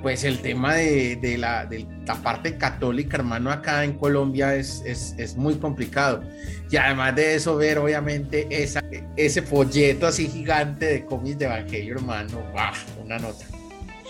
pues 0.01 0.23
el 0.23 0.39
tema 0.39 0.75
de, 0.75 1.17
de, 1.17 1.39
la, 1.39 1.67
de, 1.67 1.85
la, 2.07 2.15
parte 2.23 2.57
católica, 2.57 3.17
hermano, 3.17 3.51
acá 3.51 3.83
en 3.83 3.95
Colombia 3.95 4.55
es, 4.55 4.85
es, 4.87 5.17
es, 5.19 5.35
muy 5.35 5.57
complicado. 5.57 6.23
Y 6.71 6.77
además 6.77 7.17
de 7.17 7.35
eso, 7.35 7.57
ver 7.57 7.79
obviamente 7.79 8.47
esa, 8.49 8.81
ese 9.17 9.43
folleto 9.43 10.07
así 10.07 10.29
gigante 10.29 10.87
de 10.87 11.05
cómics 11.05 11.41
de 11.41 11.47
Evangelio, 11.47 11.97
hermano, 11.97 12.39
¡wow! 12.53 13.05
una 13.05 13.19
nota. 13.19 13.45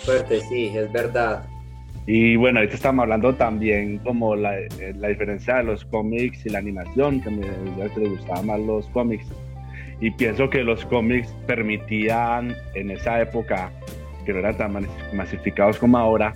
Fuerte, 0.05 0.43
sí, 0.51 0.77
es 0.77 0.93
verdad. 0.93 1.47
Y 2.07 2.37
bueno, 2.37 2.59
ahorita 2.59 2.75
estamos 2.75 3.05
hablando 3.05 3.35
también 3.35 3.99
como 3.99 4.35
la, 4.35 4.55
la 4.97 5.09
diferencia 5.09 5.57
de 5.57 5.65
los 5.65 5.85
cómics 5.85 6.45
y 6.45 6.49
la 6.49 6.59
animación, 6.59 7.21
que 7.21 7.31
me 7.31 7.47
que 7.95 8.01
les 8.01 8.11
gustaban 8.11 8.47
más 8.47 8.61
los 8.61 8.87
cómics. 8.89 9.27
Y 10.01 10.11
pienso 10.11 10.51
que 10.51 10.65
los 10.65 10.85
cómics 10.85 11.33
permitían 11.47 12.57
en 12.75 12.91
esa 12.91 13.21
época 13.21 13.71
que 14.25 14.33
no 14.33 14.41
eran 14.41 14.57
tan 14.57 14.89
masificados 15.15 15.79
como 15.79 15.99
ahora, 15.99 16.35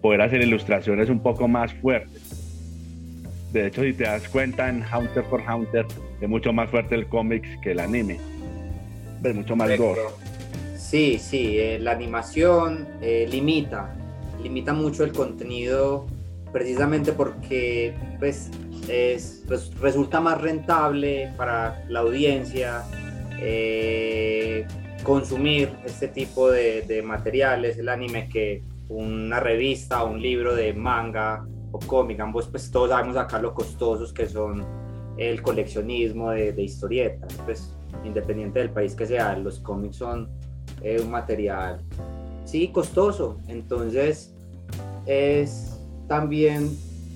poder 0.00 0.22
hacer 0.22 0.42
ilustraciones 0.42 1.08
un 1.08 1.20
poco 1.20 1.48
más 1.48 1.72
fuertes. 1.74 2.42
De 3.52 3.66
hecho, 3.66 3.82
si 3.82 3.92
te 3.92 4.04
das 4.04 4.28
cuenta 4.28 4.68
en 4.68 4.82
Hunter 4.82 5.24
por 5.24 5.42
Hunter, 5.42 5.86
es 6.20 6.28
mucho 6.28 6.52
más 6.52 6.70
fuerte 6.70 6.94
el 6.94 7.06
cómic 7.06 7.60
que 7.60 7.72
el 7.72 7.80
anime. 7.80 8.18
Es 9.22 9.34
mucho 9.34 9.54
más 9.54 9.76
gore. 9.78 10.00
Sí, 10.76 11.18
sí, 11.18 11.58
eh, 11.58 11.78
la 11.78 11.92
animación 11.92 12.88
eh, 13.00 13.26
limita, 13.30 13.94
limita 14.42 14.72
mucho 14.72 15.04
el 15.04 15.12
contenido 15.12 16.06
precisamente 16.52 17.12
porque 17.12 17.94
pues, 18.18 18.50
es, 18.88 19.44
resulta 19.80 20.20
más 20.20 20.40
rentable 20.40 21.32
para 21.36 21.84
la 21.88 22.00
audiencia. 22.00 22.82
Eh, 23.40 24.66
consumir 25.02 25.70
este 25.84 26.08
tipo 26.08 26.50
de, 26.50 27.02
materiales, 27.04 27.78
el 27.78 27.88
anime, 27.88 28.28
que 28.28 28.62
una 28.88 29.40
revista, 29.40 30.04
un 30.04 30.20
libro 30.20 30.54
de 30.54 30.72
manga 30.74 31.46
o 31.72 31.78
cómic, 31.78 32.20
ambos 32.20 32.48
pues 32.48 32.70
todos 32.70 32.90
sabemos 32.90 33.16
acá 33.16 33.40
lo 33.40 33.54
costosos 33.54 34.12
que 34.12 34.26
son 34.26 34.64
el 35.16 35.42
coleccionismo 35.42 36.30
de, 36.30 36.62
historietas, 36.62 37.34
pues 37.44 37.74
independiente 38.04 38.58
del 38.58 38.70
país 38.70 38.94
que 38.94 39.06
sea, 39.06 39.36
los 39.36 39.60
cómics 39.60 39.96
son 39.96 40.28
eh, 40.82 41.00
un 41.00 41.10
material, 41.10 41.82
sí, 42.52 42.68
costoso, 42.68 43.38
entonces 43.48 44.32
es 45.06 45.76
también 46.06 46.70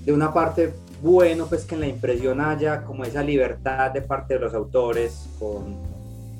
de 0.04 0.12
una 0.12 0.32
parte 0.32 0.72
bueno 1.02 1.46
pues 1.46 1.64
que 1.64 1.74
en 1.74 1.82
la 1.82 1.88
impresión 1.88 2.40
haya 2.40 2.82
como 2.82 3.04
esa 3.04 3.22
libertad 3.22 3.90
de 3.92 4.00
parte 4.00 4.34
de 4.34 4.40
los 4.40 4.54
autores 4.54 5.28
con 5.38 5.76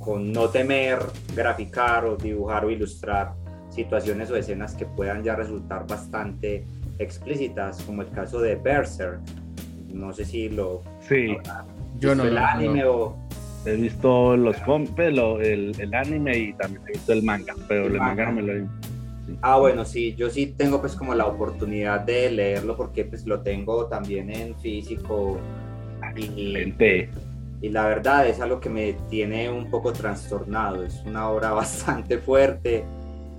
con 0.01 0.33
no 0.33 0.49
temer 0.49 1.01
graficar 1.35 2.05
o 2.05 2.17
dibujar 2.17 2.65
o 2.65 2.71
ilustrar 2.71 3.35
situaciones 3.71 4.31
o 4.31 4.37
escenas 4.37 4.75
que 4.75 4.87
puedan 4.87 5.25
ya 5.25 5.35
resultar 5.35 5.87
bastante 5.87 6.65
explícitas, 6.99 7.83
como 7.83 8.03
el 8.03 8.11
caso 8.11 8.41
de 8.41 8.55
Berserk. 8.55 9.21
No 9.93 10.13
sé 10.13 10.25
si 10.25 10.49
lo... 10.49 10.83
Sí, 11.01 11.37
yo 11.99 12.15
no 12.15 12.23
el 12.23 12.39
anime 12.39 12.85
o... 12.85 13.17
He 13.67 13.77
visto 13.77 14.37
los 14.37 14.57
pues, 14.61 14.81
el, 14.99 15.75
el, 15.79 15.95
anime 15.95 16.39
y 16.39 16.53
también 16.55 16.83
he 16.89 16.93
visto 16.93 17.13
el 17.13 17.23
manga, 17.23 17.55
pero 17.67 17.87
el, 17.87 17.95
manga. 17.95 18.27
no 18.27 18.33
me 18.33 18.43
lo 18.43 18.53
he 18.53 18.65
Ah, 19.43 19.59
bueno, 19.59 19.85
sí, 19.85 20.15
yo 20.15 20.31
sí 20.31 20.55
tengo 20.57 20.81
pues 20.81 20.95
como 20.95 21.13
la 21.15 21.27
oportunidad 21.27 22.01
de 22.01 22.31
leerlo 22.31 22.77
porque 22.77 23.05
pues 23.05 23.27
lo 23.27 23.41
tengo 23.41 23.87
también 23.87 24.31
en 24.31 24.57
físico. 24.57 25.39
Excelente 26.15 27.11
y 27.61 27.71
la 27.71 27.87
verdad 27.87 28.27
es 28.29 28.41
algo 28.41 28.61
que 28.61 28.69
me 28.69 28.95
tiene 29.11 29.51
un 29.51 29.71
poco 29.71 29.93
trastornado, 29.93 30.85
es 30.85 31.03
una 31.05 31.29
obra 31.29 31.53
bastante 31.53 32.19
fuerte 32.19 32.85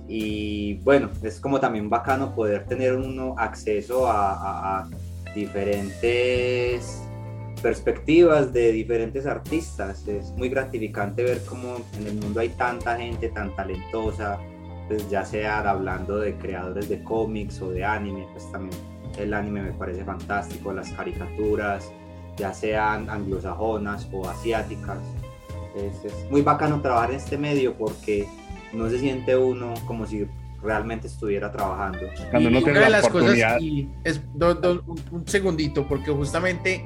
y 0.08 0.74
bueno, 0.78 1.10
es 1.22 1.40
como 1.40 1.60
también 1.60 1.90
bacano 1.90 2.34
poder 2.34 2.64
tener 2.64 2.94
uno 2.96 3.34
acceso 3.38 4.06
a, 4.06 4.80
a 4.80 4.88
diferentes 5.34 7.02
perspectivas 7.58 8.52
de 8.52 8.72
diferentes 8.72 9.26
artistas, 9.26 10.06
es 10.08 10.32
muy 10.32 10.48
gratificante 10.48 11.22
ver 11.22 11.42
cómo 11.48 11.76
en 11.98 12.06
el 12.06 12.14
mundo 12.14 12.40
hay 12.40 12.50
tanta 12.50 12.96
gente 12.96 13.28
tan 13.28 13.54
talentosa, 13.54 14.38
pues 14.88 15.08
ya 15.10 15.24
sea 15.24 15.60
hablando 15.68 16.18
de 16.18 16.36
creadores 16.36 16.88
de 16.88 17.02
cómics 17.04 17.60
o 17.60 17.70
de 17.70 17.84
anime, 17.84 18.26
pues 18.32 18.50
también 18.50 18.80
el 19.18 19.34
anime 19.34 19.62
me 19.62 19.72
parece 19.72 20.04
fantástico, 20.04 20.72
las 20.72 20.90
caricaturas, 20.90 21.90
ya 22.36 22.54
sean 22.54 23.10
anglosajonas 23.10 24.08
o 24.12 24.28
asiáticas. 24.28 24.98
Es, 25.76 26.30
muy 26.30 26.42
bacano 26.42 26.80
trabajar 26.80 27.10
en 27.10 27.16
este 27.16 27.36
medio 27.36 27.74
porque 27.74 28.26
no 28.72 28.88
se 28.88 28.98
siente 28.98 29.36
uno 29.36 29.74
como 29.86 30.06
si 30.06 30.26
realmente 30.62 31.06
estuviera 31.06 31.52
trabajando. 31.52 32.00
Cuando 32.30 32.50
no 32.50 32.58
una 32.60 32.80
de 32.80 32.90
las 32.90 33.08
cosas, 33.08 33.36
y 33.60 33.88
es 34.04 34.20
un 34.34 35.22
segundito, 35.26 35.86
porque 35.86 36.10
justamente 36.10 36.84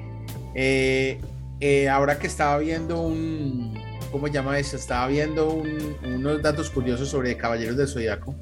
eh, 0.55 1.21
eh, 1.61 1.89
ahora 1.89 2.19
que 2.19 2.27
estaba 2.27 2.59
viendo 2.59 3.01
un, 3.01 3.79
¿cómo 4.11 4.27
se 4.27 4.33
llama 4.33 4.59
eso? 4.59 4.77
Estaba 4.77 5.07
viendo 5.09 5.63
unos 6.05 6.43
datos 6.43 6.71
curiosos 6.71 7.09
sobre 7.09 7.37
Caballeros 7.37 7.77
del 7.77 7.89
Zodiaco. 7.89 8.35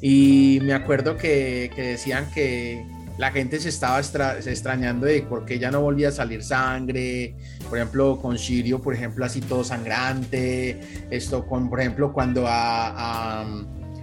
Y 0.00 0.58
me 0.62 0.74
acuerdo 0.74 1.16
que, 1.16 1.70
decían 1.76 2.28
que 2.32 2.84
la 3.18 3.30
gente 3.30 3.60
se 3.60 3.68
estaba 3.68 4.00
extrañando 4.00 5.06
de 5.06 5.22
por 5.22 5.44
qué 5.44 5.58
ya 5.58 5.70
no 5.70 5.80
volvía 5.80 6.08
a 6.08 6.12
salir 6.12 6.42
sangre, 6.42 7.36
por 7.68 7.78
ejemplo, 7.78 8.18
con 8.20 8.36
Shirio, 8.36 8.80
por 8.80 8.94
ejemplo, 8.94 9.24
así 9.24 9.40
todo 9.40 9.62
sangrante, 9.62 10.80
esto 11.10 11.46
con, 11.46 11.70
por 11.70 11.80
ejemplo, 11.80 12.12
cuando 12.12 12.46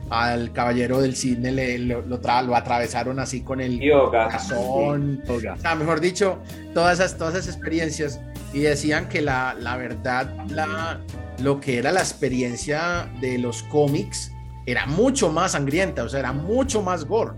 al 0.09 0.51
caballero 0.53 1.01
del 1.01 1.15
cine 1.15 1.51
le, 1.51 1.77
lo, 1.79 2.01
lo, 2.01 2.55
atravesaron 2.55 3.19
así 3.19 3.41
con 3.41 3.61
el 3.61 3.79
corazón, 4.09 5.21
o 5.27 5.39
sea, 5.39 5.75
mejor 5.75 5.99
dicho, 5.99 6.39
todas 6.73 6.99
esas, 6.99 7.17
todas 7.17 7.35
esas 7.35 7.55
experiencias. 7.55 8.19
Y 8.51 8.61
decían 8.61 9.07
que 9.09 9.21
la, 9.21 9.55
la 9.59 9.77
verdad, 9.77 10.33
la, 10.49 10.99
lo 11.39 11.59
que 11.59 11.77
era 11.77 11.91
la 11.91 11.99
experiencia 11.99 13.07
de 13.21 13.37
los 13.37 13.61
cómics 13.63 14.31
era 14.65 14.87
mucho 14.87 15.31
más 15.31 15.51
sangrienta, 15.51 16.03
o 16.03 16.09
sea, 16.09 16.19
era 16.19 16.33
mucho 16.33 16.81
más 16.81 17.05
gore. 17.05 17.33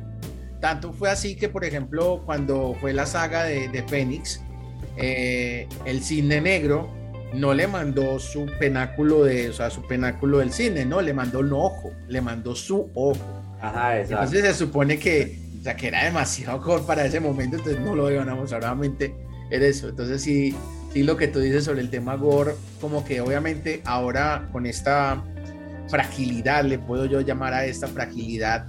Tanto 0.62 0.94
fue 0.94 1.10
así 1.10 1.36
que, 1.36 1.50
por 1.50 1.66
ejemplo, 1.66 2.22
cuando 2.26 2.76
fue 2.80 2.94
la 2.94 3.06
saga 3.06 3.44
de, 3.44 3.68
de 3.68 3.84
Fénix, 3.84 4.42
eh, 4.96 5.68
el 5.86 6.02
cine 6.02 6.40
negro 6.40 7.01
no 7.34 7.54
le 7.54 7.68
mandó 7.68 8.20
su 8.20 8.46
penáculo 8.60 9.24
de, 9.24 9.50
o 9.50 9.54
sea, 9.54 9.70
su 9.70 9.86
penáculo 9.88 10.40
del 10.40 10.52
cine, 10.52 10.86
no, 10.86 11.02
le 11.02 11.14
mandó 11.14 11.40
un 11.40 11.54
ojo, 11.54 11.92
le 12.08 12.22
mandó 12.22 12.56
su 12.56 12.90
ojo. 12.94 13.18
Ajá, 13.62 14.00
exacto. 14.00 14.26
Entonces 14.26 14.58
se 14.58 14.66
supone 14.66 15.00
que, 15.00 15.40
o 15.60 15.64
sea, 15.64 15.76
que 15.76 15.88
era 15.88 16.04
demasiado 16.04 16.60
gore 16.62 16.84
para 16.86 17.06
ese 17.06 17.20
momento, 17.20 17.58
entonces 17.58 17.82
no 17.82 17.96
lo 17.96 18.06
ganamos, 18.06 18.52
obviamente 18.52 19.16
era 19.50 19.66
eso. 19.66 19.90
Entonces 19.90 20.22
sí, 20.22 20.56
sí 20.94 21.04
lo 21.04 21.18
que 21.18 21.28
tú 21.28 21.40
dices 21.40 21.64
sobre 21.64 21.82
el 21.82 21.90
tema 21.90 22.16
gore, 22.16 22.54
como 22.80 23.06
que 23.06 23.22
obviamente 23.22 23.82
ahora 23.86 24.50
con 24.52 24.66
esta 24.66 25.24
fragilidad, 25.88 26.64
le 26.64 26.80
puedo 26.80 27.06
yo 27.06 27.22
llamar 27.22 27.54
a 27.54 27.66
esta 27.66 27.88
fragilidad 27.88 28.68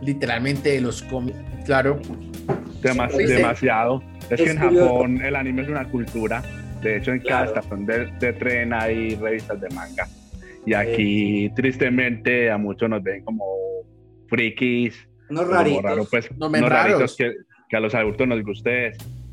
literalmente 0.00 0.70
de 0.70 0.80
los 0.80 1.02
cómics, 1.02 1.36
claro. 1.66 2.00
demasiado. 2.80 4.02
Es, 4.30 4.40
que 4.40 4.50
en 4.50 4.58
Japón 4.58 5.20
el 5.22 5.34
anime 5.36 5.62
es 5.62 5.68
una 5.68 5.84
cultura. 5.88 6.42
De 6.82 6.96
hecho, 6.96 7.12
en 7.12 7.20
cada 7.20 7.46
estación 7.46 7.86
de, 7.86 8.32
tren 8.38 8.72
hay 8.72 9.14
revistas 9.16 9.60
de 9.60 9.68
manga. 9.70 10.06
Y 10.66 10.74
aquí, 10.74 11.50
tristemente, 11.54 12.50
a 12.50 12.58
muchos 12.58 12.88
nos 12.88 13.02
ven 13.02 13.24
como 13.24 13.44
frikis. 14.28 15.08
No 15.28 15.44
raritos. 15.44 16.08
pues, 16.10 16.30
no, 16.36 16.48
raritos 16.50 17.16
que, 17.16 17.32
que, 17.68 17.76
a 17.76 17.80
los 17.80 17.94
adultos 17.94 18.26
nos 18.26 18.42
guste 18.42 18.92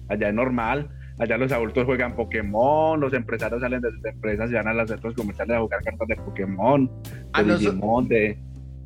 allá 0.10 0.30
es 0.30 0.34
normal. 0.34 0.90
Allá 1.20 1.38
los 1.38 1.52
adultos 1.52 1.86
juegan 1.86 2.16
Pokémon, 2.16 3.00
los 3.00 3.12
empresarios 3.14 3.62
salen 3.62 3.82
de 3.82 3.92
sus 3.92 4.06
empresas 4.06 4.52
y 4.52 4.54
van 4.54 4.68
a 4.68 4.74
los 4.74 4.88
centros 4.88 5.16
comerciales 5.16 5.58
a 5.58 5.62
jugar 5.62 5.84
cartas 5.84 6.08
de 6.08 6.16
Pokémon, 6.16 6.92
a 7.34 7.44
de 7.44 8.38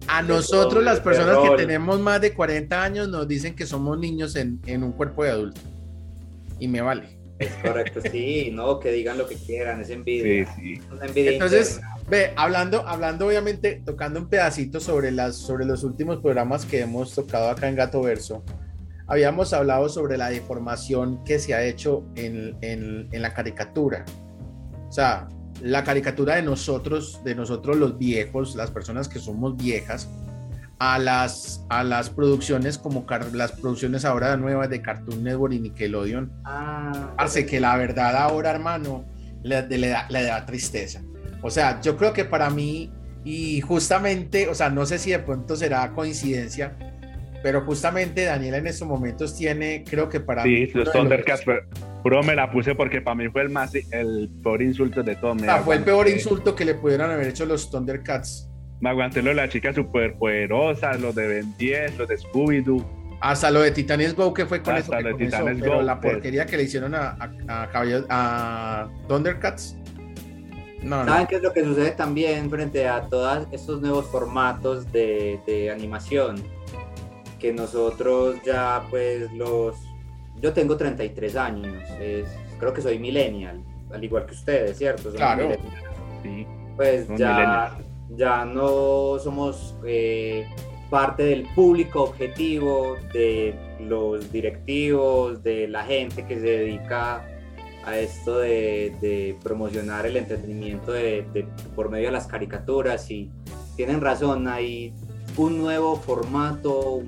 A 0.08 0.22
nosotros, 0.22 0.82
las 0.82 1.02
personas 1.02 1.38
que 1.40 1.58
tenemos 1.58 2.00
más 2.00 2.22
de 2.22 2.34
40 2.34 2.82
años, 2.82 3.10
nos 3.10 3.28
dicen 3.28 3.54
que 3.54 3.66
somos 3.66 4.00
niños 4.00 4.38
en, 4.38 4.62
en 4.66 4.82
un 4.84 4.94
cuerpo 4.94 5.26
de 5.26 5.32
adulto. 5.32 5.60
Y 6.58 6.70
me 6.70 6.80
vale. 6.80 7.21
Es 7.42 7.54
correcto, 7.56 8.02
sí, 8.12 8.52
no, 8.54 8.80
que 8.80 8.92
digan 8.92 9.18
lo 9.18 9.28
que 9.28 9.36
quieran, 9.36 9.82
es 9.82 9.90
envidia. 9.90 10.46
Sí, 10.56 10.76
sí. 10.76 10.82
Entonces, 11.16 11.82
ve, 12.08 12.34
hablando, 12.36 12.88
hablando 12.88 13.26
obviamente, 13.26 13.82
tocando 13.84 14.20
un 14.20 14.30
pedacito 14.30 14.80
sobre, 14.80 15.12
las, 15.12 15.38
sobre 15.38 15.66
los 15.66 15.84
últimos 15.84 16.20
programas 16.20 16.66
que 16.66 16.82
hemos 16.82 17.16
tocado 17.16 17.50
acá 17.50 17.68
en 17.68 17.76
Gato 17.76 18.02
Verso, 18.02 18.44
habíamos 19.08 19.54
hablado 19.54 19.90
sobre 19.90 20.18
la 20.18 20.30
deformación 20.30 21.24
que 21.24 21.40
se 21.40 21.56
ha 21.56 21.64
hecho 21.64 22.06
en, 22.16 22.56
en, 22.62 23.10
en 23.12 23.22
la 23.22 23.34
caricatura. 23.34 24.06
O 24.88 24.92
sea, 24.92 25.28
la 25.62 25.84
caricatura 25.84 26.36
de 26.36 26.44
nosotros, 26.44 27.24
de 27.24 27.34
nosotros 27.34 27.76
los 27.78 27.98
viejos, 27.98 28.56
las 28.56 28.70
personas 28.70 29.10
que 29.10 29.20
somos 29.20 29.58
viejas, 29.58 30.08
a 30.84 30.98
las, 30.98 31.64
a 31.70 31.84
las 31.84 32.10
producciones 32.10 32.80
como 32.80 33.06
las 33.34 33.52
producciones 33.52 34.04
ahora 34.04 34.36
nuevas 34.36 34.68
de 34.68 34.82
Cartoon 34.82 35.24
Network 35.24 35.54
y 35.54 35.60
Nickelodeon. 35.60 36.32
Ah, 36.44 37.14
Hace 37.18 37.46
que 37.46 37.60
la 37.60 37.78
verdad 37.78 38.16
ahora, 38.18 38.50
hermano, 38.50 39.06
le, 39.44 39.62
le, 39.68 39.90
da, 39.90 40.08
le 40.10 40.24
da 40.24 40.44
tristeza. 40.44 41.04
O 41.44 41.52
sea, 41.52 41.80
yo 41.82 41.98
creo 41.98 42.14
que 42.14 42.26
para 42.26 42.50
mí, 42.50 42.92
y 43.24 43.62
justamente, 43.62 44.48
o 44.48 44.56
sea, 44.56 44.72
no 44.72 44.88
sé 44.88 44.98
si 44.98 45.12
de 45.12 45.20
pronto 45.20 45.56
será 45.56 45.92
coincidencia, 45.92 46.76
pero 47.44 47.62
justamente 47.62 48.26
Daniela 48.26 48.58
en 48.58 48.66
estos 48.66 48.88
momentos 48.88 49.38
tiene, 49.38 49.84
creo 49.88 50.10
que 50.10 50.20
para 50.20 50.42
sí, 50.42 50.66
los 50.74 50.92
Thundercats, 50.92 51.44
pero 52.04 52.24
me 52.24 52.34
la 52.34 52.52
puse 52.52 52.74
porque 52.74 53.02
para 53.02 53.14
mí 53.14 53.30
fue 53.30 53.44
el 53.44 53.50
más, 53.50 53.72
el 53.76 54.32
peor 54.42 54.64
insulto 54.64 55.04
de 55.04 55.16
todo. 55.16 55.36
Ah, 55.48 55.62
fue 55.64 55.76
el 55.76 55.84
peor 55.84 56.10
insulto 56.10 56.56
que 56.56 56.66
le 56.66 56.74
pudieran 56.74 57.12
haber 57.12 57.28
hecho 57.28 57.46
los 57.46 57.70
Thundercats 57.70 58.51
me 58.82 58.90
aguanté 58.90 59.22
lo 59.22 59.30
de 59.30 59.36
las 59.36 59.50
chicas 59.50 59.76
superpoderosas, 59.76 61.00
los 61.00 61.14
de 61.16 61.28
Ben 61.28 61.58
10, 61.58 61.98
los 62.00 62.08
de 62.08 62.18
Scooby-Doo. 62.18 62.84
Hasta 63.22 63.52
lo 63.52 63.62
de 63.62 63.70
Titanes 63.70 64.16
Go, 64.16 64.34
que 64.34 64.48
fue 64.48 64.64
con 64.64 64.76
eso 64.76 64.92
que 64.92 65.04
comenzó, 65.04 65.46
pero 65.60 65.82
la 65.84 66.02
pues. 66.02 66.14
porquería 66.14 66.48
que 66.48 66.58
le 66.58 66.64
hicieron 66.64 66.96
a, 66.96 67.16
a, 67.48 67.70
a, 68.10 68.90
Thundercats. 69.08 69.78
No, 70.82 71.06
¿Saben 71.06 71.28
qué 71.28 71.36
es 71.36 71.44
lo 71.44 71.54
que 71.54 71.64
sucede 71.64 71.92
también 71.92 72.50
frente 72.50 72.88
a 72.88 73.02
todos 73.02 73.48
estos 73.52 73.82
nuevos 73.82 74.08
formatos 74.08 74.92
de, 74.92 75.40
de 75.46 75.70
animación? 75.70 76.44
Que 77.40 77.54
nosotros 77.54 78.38
ya, 78.44 78.82
pues, 78.90 79.32
los. 79.34 79.76
Yo 80.42 80.54
tengo 80.54 80.76
33 80.76 81.36
años, 81.36 81.84
creo 82.60 82.74
que 82.74 82.82
soy 82.82 82.98
millennial, 82.98 83.62
al 83.94 84.04
igual 84.04 84.26
que 84.26 84.34
ustedes, 84.34 84.80
¿cierto? 84.80 85.12
claro. 85.14 85.52
Sí. 86.24 86.48
Pues 86.76 87.08
ya 87.16 87.78
ya 88.16 88.46
no 88.46 89.18
somos 89.20 89.76
eh, 89.86 90.48
parte 90.90 91.24
del 91.24 91.44
público 91.56 92.04
objetivo, 92.04 92.98
de 93.14 93.56
los 93.80 94.32
directivos, 94.32 95.42
de 95.44 95.68
la 95.68 95.84
gente 95.84 96.26
que 96.26 96.36
se 96.36 96.42
dedica 96.42 97.26
a 97.86 97.98
esto 97.98 98.40
de, 98.40 99.36
promocionar 99.42 100.06
el 100.06 100.18
entretenimiento 100.18 100.92
de, 100.92 101.48
por 101.76 101.90
medio 101.90 102.08
de 102.08 102.12
las 102.12 102.28
caricaturas. 102.28 103.10
Y 103.10 103.32
tienen 103.76 104.02
razón, 104.02 104.48
hay 104.48 104.94
un 105.38 105.58
nuevo 105.58 105.96
formato 105.96 107.02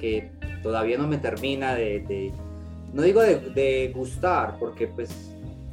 que 0.00 0.30
todavía 0.62 0.98
no 0.98 1.06
me 1.06 1.18
termina 1.18 1.74
de, 1.74 2.32
no 2.92 3.02
digo 3.02 3.20
de, 3.20 3.92
gustar, 3.94 4.58
porque 4.58 4.86
pues 4.86 5.10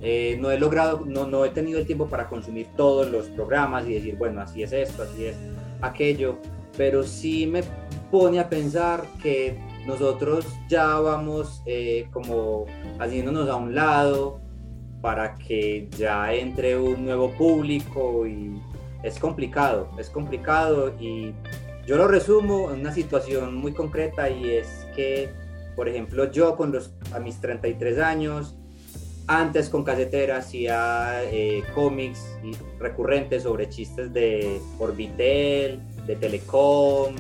eh, 0.02 0.38
no 0.40 0.52
he 0.52 0.60
logrado, 0.60 1.04
no, 1.06 1.26
no 1.26 1.46
he 1.46 1.50
tenido 1.50 1.80
el 1.80 1.86
tiempo 1.86 2.08
para 2.08 2.28
consumir 2.28 2.68
todos 2.76 3.10
los 3.10 3.28
programas 3.28 3.88
y 3.88 3.94
decir, 3.94 4.18
bueno, 4.18 4.42
así 4.42 4.64
es 4.64 4.74
esto, 4.74 5.04
así 5.04 5.26
es 5.26 5.36
aquello, 5.82 6.38
pero 6.78 7.04
sí 7.04 7.48
me 7.48 7.64
pone 8.12 8.40
a 8.40 8.50
pensar 8.50 9.04
que 9.22 9.58
nosotros 9.86 10.46
ya 10.68 11.00
vamos 11.00 11.62
eh, 11.66 12.08
como 12.12 12.66
haciéndonos 13.00 13.50
a 13.50 13.56
un 13.56 13.76
lado 13.76 14.40
para 15.02 15.36
que 15.36 15.88
ya 15.98 16.34
entre 16.34 16.78
un 16.78 17.06
nuevo 17.06 17.32
público 17.32 18.26
y 18.26 18.60
es 19.04 19.20
complicado, 19.20 19.92
es 20.00 20.10
complicado 20.10 20.94
y 21.00 21.34
yo 21.86 21.98
lo 21.98 22.08
resumo 22.08 22.72
en 22.72 22.80
una 22.80 22.92
situación 22.92 23.56
muy 23.56 23.72
concreta 23.72 24.30
y 24.30 24.50
es 24.50 24.88
que, 24.96 25.30
por 25.76 25.88
ejemplo, 25.88 26.32
yo 26.32 26.56
con 26.56 26.72
los, 26.72 26.96
a 27.14 27.20
mis 27.20 27.40
33 27.40 28.00
años, 28.00 28.58
antes 29.28 29.70
con 29.70 29.84
casetera 29.84 30.38
hacía 30.38 31.24
eh, 31.26 31.64
cómics 31.74 32.26
recurrentes 32.80 33.44
sobre 33.44 33.70
chistes 33.70 34.14
de 34.14 34.60
Orbitel, 34.80 35.80
de 36.06 36.16
Telecom, 36.16 37.16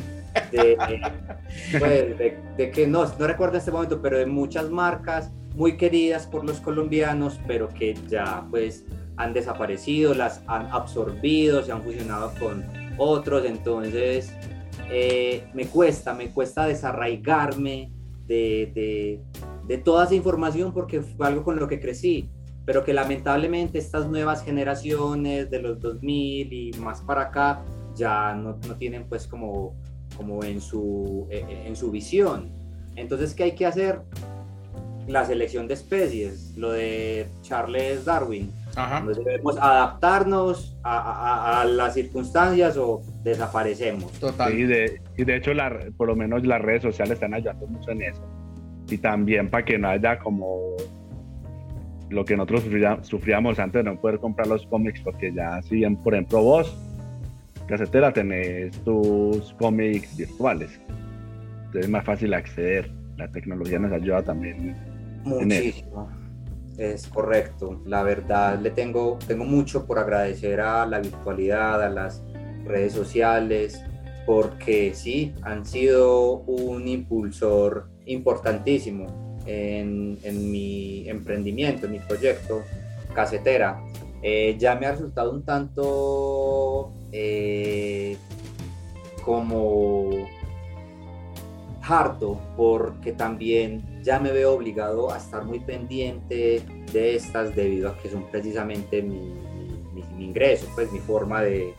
de, 0.51 0.77
pues, 1.79 2.17
de, 2.17 2.71
que 2.71 2.87
no, 2.87 3.05
no 3.17 3.27
recuerdo 3.27 3.55
en 3.55 3.59
este 3.59 3.71
momento, 3.71 4.01
pero 4.01 4.17
de 4.17 4.25
muchas 4.25 4.69
marcas 4.69 5.31
muy 5.55 5.77
queridas 5.77 6.27
por 6.27 6.45
los 6.45 6.59
colombianos, 6.59 7.39
pero 7.47 7.69
que 7.69 7.95
ya 8.07 8.45
pues 8.51 8.83
han 9.17 9.33
desaparecido, 9.33 10.13
las 10.13 10.41
han 10.47 10.67
absorbido, 10.67 11.63
se 11.63 11.71
han 11.71 11.81
fusionado 11.81 12.33
con 12.39 12.65
otros, 12.97 13.45
entonces 13.45 14.33
eh, 14.89 15.47
me 15.53 15.65
cuesta, 15.65 16.13
me 16.13 16.29
cuesta 16.29 16.67
desarraigarme 16.67 17.91
de, 18.27 18.71
de 18.75 19.34
toda 19.83 20.05
esa 20.05 20.15
información 20.15 20.73
porque 20.73 21.01
fue 21.01 21.27
algo 21.27 21.43
con 21.43 21.57
lo 21.57 21.67
que 21.67 21.79
crecí, 21.79 22.29
pero 22.65 22.83
que 22.83 22.93
lamentablemente 22.93 23.77
estas 23.77 24.07
nuevas 24.07 24.43
generaciones 24.43 25.49
de 25.49 25.61
los 25.61 25.79
2000 25.79 26.53
y 26.53 26.71
más 26.79 27.01
para 27.01 27.23
acá 27.23 27.61
ya 27.95 28.33
no, 28.33 28.57
no 28.67 28.75
tienen 28.75 29.05
pues 29.05 29.27
como, 29.27 29.75
como 30.17 30.43
en, 30.43 30.61
su, 30.61 31.27
eh, 31.29 31.45
eh, 31.47 31.63
en 31.67 31.75
su 31.75 31.91
visión. 31.91 32.49
Entonces, 32.95 33.33
¿qué 33.33 33.43
hay 33.43 33.51
que 33.53 33.65
hacer? 33.65 34.01
La 35.07 35.23
selección 35.23 35.67
de 35.67 35.75
especies, 35.75 36.55
lo 36.57 36.71
de 36.71 37.27
Charles 37.43 38.05
Darwin. 38.05 38.51
debemos 39.15 39.57
adaptarnos 39.57 40.75
a, 40.83 41.61
a, 41.61 41.65
las 41.65 41.93
circunstancias 41.93 42.75
o 42.77 43.01
desaparecemos. 43.23 44.11
Total. 44.13 44.51
y, 44.53 44.63
de, 44.63 45.01
y 45.15 45.23
de 45.23 45.35
hecho, 45.35 45.53
la, 45.53 45.71
por 45.95 46.07
lo 46.07 46.15
menos 46.15 46.45
las 46.45 46.61
redes 46.61 46.81
sociales 46.81 47.13
están 47.13 47.35
ayudando 47.35 47.67
mucho 47.67 47.91
en 47.91 48.01
eso 48.01 48.44
y 48.89 48.97
también 48.97 49.49
para 49.49 49.65
que 49.65 49.77
no 49.77 49.89
haya 49.89 50.19
como 50.19 50.75
lo 52.09 52.23
que 52.23 52.37
nosotros 52.37 52.63
sufríamos 53.01 53.59
antes 53.59 53.83
de 53.83 53.91
no 53.91 53.99
poder 53.99 54.19
comprar 54.19 54.47
los 54.47 54.65
cómics, 54.67 55.01
porque 55.01 55.33
ya 55.33 55.61
si 55.63 55.77
bien, 55.77 55.95
por 55.97 56.13
ejemplo, 56.13 56.41
vos, 56.41 56.77
casetera, 57.67 58.13
tenés 58.13 58.77
tus 58.83 59.53
cómics 59.53 60.15
virtuales. 60.15 60.79
Entonces 61.57 61.85
es 61.85 61.89
más 61.89 62.05
fácil 62.05 62.33
acceder. 62.33 62.91
La 63.17 63.27
tecnología 63.29 63.79
nos 63.79 63.91
ayuda 63.91 64.21
también. 64.21 64.75
Muchísimo. 65.23 66.09
Es 66.77 67.07
correcto. 67.07 67.81
La 67.85 68.03
verdad, 68.03 68.59
le 68.59 68.69
tengo, 68.71 69.17
tengo 69.25 69.45
mucho 69.45 69.85
por 69.85 69.97
agradecer 69.97 70.59
a 70.59 70.85
la 70.85 70.99
virtualidad, 70.99 71.81
a 71.81 71.89
las 71.89 72.23
redes 72.65 72.93
sociales, 72.93 73.81
porque 74.25 74.93
sí, 74.93 75.33
han 75.41 75.65
sido 75.65 76.39
un 76.41 76.87
impulsor 76.87 77.94
importantísimo 78.05 79.41
en, 79.45 80.17
mi 80.51 81.07
emprendimiento, 81.07 81.85
en 81.85 81.93
mi 81.93 81.99
proyecto, 81.99 82.63
Casetera. 83.13 83.83
Eh, 84.21 84.55
ya 84.57 84.75
me 84.75 84.87
ha 84.87 84.91
resultado 84.91 85.31
un 85.31 85.43
tanto 85.43 86.91
eh, 87.11 88.17
como 89.23 90.09
harto 91.81 92.39
porque 92.57 93.11
también 93.11 94.01
ya 94.01 94.19
me 94.19 94.31
veo 94.31 94.53
obligado 94.53 95.11
a 95.11 95.17
estar 95.17 95.45
muy 95.45 95.59
pendiente 95.59 96.63
de 96.91 97.15
estas 97.15 97.55
debido 97.55 97.89
a 97.89 97.97
que 97.97 98.09
son 98.09 98.23
precisamente 98.31 99.03
mi, 99.03 99.33
ingreso, 100.17 100.67
pues 100.73 100.91
mi 100.91 100.99
forma 100.99 101.43
de 101.43 101.73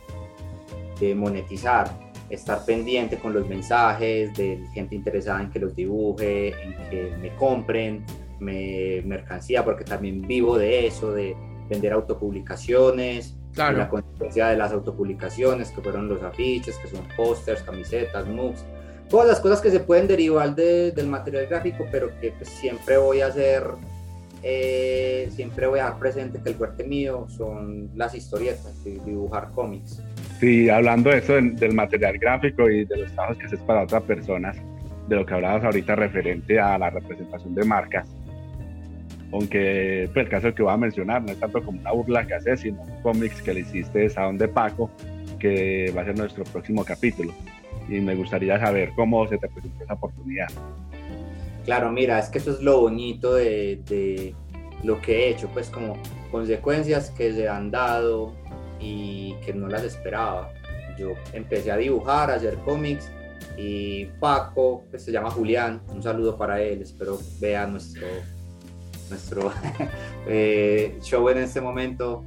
monetizar 1.15 2.06
estar 2.29 2.65
pendiente 2.65 3.17
con 3.17 3.33
los 3.33 3.47
mensajes 3.47 4.35
de 4.35 4.65
gente 4.73 4.95
interesada 4.95 5.41
en 5.41 5.49
que 5.49 5.59
los 5.59 5.75
dibuje, 5.75 6.49
en 6.49 6.75
que 6.89 7.13
me 7.21 7.35
compren 7.35 8.05
me, 8.39 9.01
mercancía, 9.05 9.63
porque 9.63 9.83
también 9.83 10.21
vivo 10.21 10.57
de 10.57 10.87
eso, 10.87 11.11
de 11.11 11.35
vender 11.69 11.93
autopublicaciones, 11.93 13.35
claro. 13.53 13.77
la 13.77 13.89
consecuencia 13.89 14.47
de 14.47 14.57
las 14.57 14.71
autopublicaciones, 14.71 15.71
que 15.71 15.81
fueron 15.81 16.07
los 16.07 16.21
afiches, 16.23 16.77
que 16.77 16.87
son 16.87 17.07
pósters, 17.15 17.61
camisetas, 17.63 18.27
mugs, 18.27 18.63
todas 19.09 19.27
las 19.27 19.39
cosas 19.39 19.61
que 19.61 19.71
se 19.71 19.79
pueden 19.79 20.07
derivar 20.07 20.55
del 20.55 21.07
material 21.07 21.47
gráfico, 21.47 21.85
pero 21.91 22.09
que 22.19 22.31
pues, 22.31 22.49
siempre 22.49 22.97
voy 22.97 23.21
a 23.21 23.27
hacer, 23.27 23.63
eh, 24.43 25.29
siempre 25.35 25.67
voy 25.67 25.79
a 25.79 25.85
dar 25.85 25.99
presente 25.99 26.39
que 26.41 26.49
el 26.49 26.55
fuerte 26.55 26.83
mío 26.83 27.27
son 27.29 27.91
las 27.95 28.13
historietas, 28.15 28.83
dibujar 28.83 29.51
cómics. 29.53 30.01
Sí, 30.39 30.69
hablando 30.69 31.09
de 31.09 31.17
eso, 31.17 31.33
del, 31.33 31.73
material 31.73 32.17
gráfico 32.19 32.69
y 32.69 32.85
de 32.85 32.97
los 32.97 33.11
trabajos 33.13 33.37
que 33.37 33.49
se 33.49 33.55
es 33.55 33.61
para 33.61 33.83
otras 33.83 34.03
personas, 34.03 34.55
de 35.07 35.15
lo 35.15 35.25
que 35.25 35.33
hablabas 35.33 35.63
ahorita 35.63 35.95
referente 35.95 36.59
a 36.59 36.77
la 36.77 36.91
representación 36.91 37.55
de 37.55 37.65
marcas, 37.65 38.07
aunque 39.31 40.09
pues, 40.13 40.25
el 40.25 40.29
caso 40.29 40.53
que 40.53 40.61
voy 40.61 40.73
a 40.73 40.77
mencionar 40.77 41.23
no 41.23 41.31
es 41.31 41.39
tanto 41.39 41.63
como 41.63 41.79
una 41.79 41.91
burla 41.91 42.25
que 42.25 42.35
haces, 42.35 42.61
sino 42.61 42.81
un 42.81 43.01
cómics 43.01 43.41
que 43.41 43.53
le 43.53 43.61
hiciste 43.61 43.99
de 43.99 44.09
Saón 44.09 44.37
de 44.37 44.47
Paco, 44.47 44.91
que 45.39 45.91
va 45.95 46.01
a 46.01 46.05
ser 46.05 46.17
nuestro 46.17 46.43
próximo 46.43 46.85
capítulo. 46.85 47.33
Y 47.89 47.99
me 47.99 48.15
gustaría 48.15 48.59
saber 48.59 48.91
cómo 48.95 49.27
se 49.27 49.37
te 49.37 49.47
presentó 49.47 49.83
esa 49.83 49.93
oportunidad. 49.93 50.47
Claro, 51.65 51.91
mira, 51.91 52.19
es 52.19 52.29
que 52.29 52.37
eso 52.37 52.51
es 52.51 52.61
lo 52.61 52.81
bonito 52.81 53.33
de, 53.33 53.81
de 53.87 54.35
lo 54.83 55.01
que 55.01 55.25
he 55.25 55.29
hecho, 55.29 55.49
pues 55.49 55.69
como 55.69 55.97
consecuencias 56.31 57.09
que 57.11 57.33
se 57.33 57.49
han 57.49 57.71
dado 57.71 58.33
y 58.79 59.35
que 59.45 59.53
no 59.53 59.67
las 59.67 59.83
esperaba. 59.83 60.51
Yo 60.97 61.13
empecé 61.33 61.71
a 61.71 61.77
dibujar, 61.77 62.31
a 62.31 62.35
hacer 62.35 62.55
cómics 62.65 63.11
y 63.57 64.05
Paco, 64.19 64.83
pues 64.89 65.03
se 65.03 65.11
llama 65.11 65.31
Julián, 65.31 65.81
un 65.89 66.01
saludo 66.03 66.37
para 66.37 66.61
él, 66.61 66.81
espero 66.81 67.19
vea 67.39 67.65
nuestro, 67.65 68.05
nuestro 69.09 69.51
eh, 70.27 70.97
show 71.01 71.27
en 71.29 71.39
este 71.39 71.59
momento. 71.59 72.23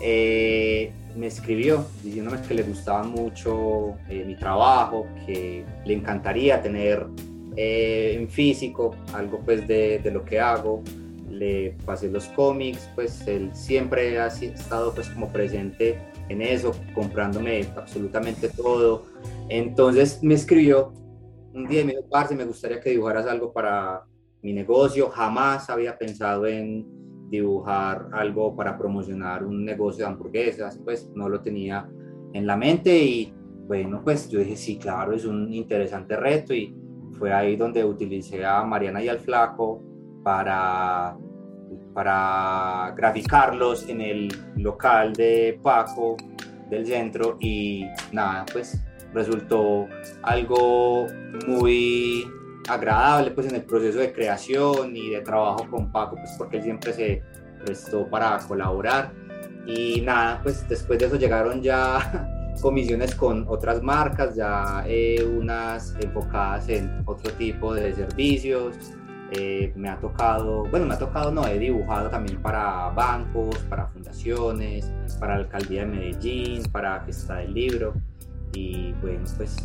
Eh, 0.00 0.92
me 1.14 1.26
escribió 1.26 1.84
diciéndome 2.02 2.40
que 2.40 2.54
le 2.54 2.62
gustaba 2.62 3.02
mucho 3.02 3.96
eh, 4.08 4.24
mi 4.26 4.34
trabajo, 4.36 5.06
que 5.26 5.64
le 5.84 5.94
encantaría 5.94 6.60
tener 6.62 7.06
en 7.54 8.30
físico 8.30 8.96
algo 9.12 9.40
pues 9.40 9.68
de, 9.68 9.98
de, 9.98 10.10
lo 10.10 10.24
que 10.24 10.40
hago. 10.40 10.82
Le 11.30 11.76
pasé 11.84 12.10
los 12.10 12.26
cómics, 12.28 12.90
pues 12.94 13.26
él 13.26 13.50
siempre 13.54 14.18
ha 14.18 14.26
estado 14.26 14.94
pues 14.94 15.08
como 15.10 15.32
presente 15.32 15.98
en 16.28 16.42
eso, 16.42 16.72
comprándome 16.94 17.66
absolutamente 17.76 18.48
todo. 18.48 19.04
Entonces 19.48 20.22
me 20.22 20.34
escribió 20.34 20.92
un 21.54 21.68
día 21.68 21.82
y 21.82 21.84
me 21.84 21.92
dijo, 21.92 22.04
Parce, 22.10 22.34
me 22.34 22.44
gustaría 22.44 22.80
que 22.80 22.90
dibujaras 22.90 23.26
algo 23.26 23.52
para 23.52 24.04
mi 24.42 24.52
negocio. 24.52 25.08
Jamás 25.10 25.70
había 25.70 25.96
pensado 25.96 26.46
en 26.46 26.86
dibujar 27.30 28.08
algo 28.12 28.54
para 28.54 28.76
promocionar 28.76 29.44
un 29.44 29.64
negocio 29.64 30.04
de 30.04 30.12
hamburguesas, 30.12 30.78
pues 30.84 31.10
no 31.14 31.28
lo 31.28 31.40
tenía 31.40 31.88
en 32.34 32.46
la 32.46 32.56
mente 32.56 32.96
y 32.98 33.32
bueno, 33.66 34.02
pues 34.04 34.28
yo 34.28 34.40
dije, 34.40 34.56
sí, 34.56 34.76
claro, 34.76 35.12
es 35.14 35.24
un 35.24 35.52
interesante 35.52 36.16
reto 36.16 36.52
y 36.52 36.76
fue 37.18 37.32
ahí 37.32 37.56
donde 37.56 37.84
utilicé 37.84 38.44
a 38.44 38.62
Mariana 38.64 39.02
y 39.02 39.08
al 39.08 39.18
Flaco 39.18 39.82
para 40.22 41.16
para 41.94 42.92
graficarlos 42.96 43.88
en 43.88 44.00
el 44.00 44.28
local 44.56 45.12
de 45.12 45.58
Paco 45.62 46.16
del 46.70 46.86
centro 46.86 47.36
y 47.40 47.86
nada, 48.12 48.46
pues 48.52 48.80
resultó 49.12 49.86
algo 50.22 51.06
muy 51.46 52.26
agradable 52.68 53.30
pues 53.32 53.48
en 53.48 53.56
el 53.56 53.62
proceso 53.62 53.98
de 53.98 54.12
creación 54.12 54.96
y 54.96 55.10
de 55.10 55.20
trabajo 55.20 55.66
con 55.70 55.92
Paco 55.92 56.16
pues 56.16 56.30
porque 56.38 56.58
él 56.58 56.62
siempre 56.62 56.92
se 56.92 57.22
prestó 57.64 58.08
para 58.08 58.38
colaborar. 58.38 59.12
Y 59.66 60.00
nada 60.00 60.40
pues 60.42 60.66
después 60.68 60.98
de 60.98 61.06
eso 61.06 61.16
llegaron 61.16 61.60
ya 61.62 62.28
comisiones 62.62 63.14
con 63.14 63.46
otras 63.48 63.82
marcas 63.82 64.34
ya 64.34 64.84
eh, 64.86 65.22
unas 65.24 65.94
enfocadas 66.00 66.68
en 66.68 67.02
otro 67.06 67.32
tipo 67.32 67.74
de 67.74 67.94
servicios 67.94 68.76
eh, 69.34 69.72
me 69.76 69.88
ha 69.88 69.98
tocado, 69.98 70.64
bueno, 70.64 70.84
me 70.84 70.94
ha 70.94 70.98
tocado, 70.98 71.30
no, 71.30 71.46
he 71.46 71.58
dibujado 71.58 72.10
también 72.10 72.42
para 72.42 72.90
bancos, 72.90 73.56
para 73.70 73.86
fundaciones, 73.86 74.92
para 75.18 75.36
la 75.36 75.44
alcaldía 75.44 75.80
de 75.82 75.86
Medellín, 75.86 76.62
para 76.70 77.00
Fiesta 77.00 77.36
del 77.36 77.54
Libro. 77.54 77.94
Y 78.52 78.92
bueno, 79.00 79.24
pues 79.38 79.56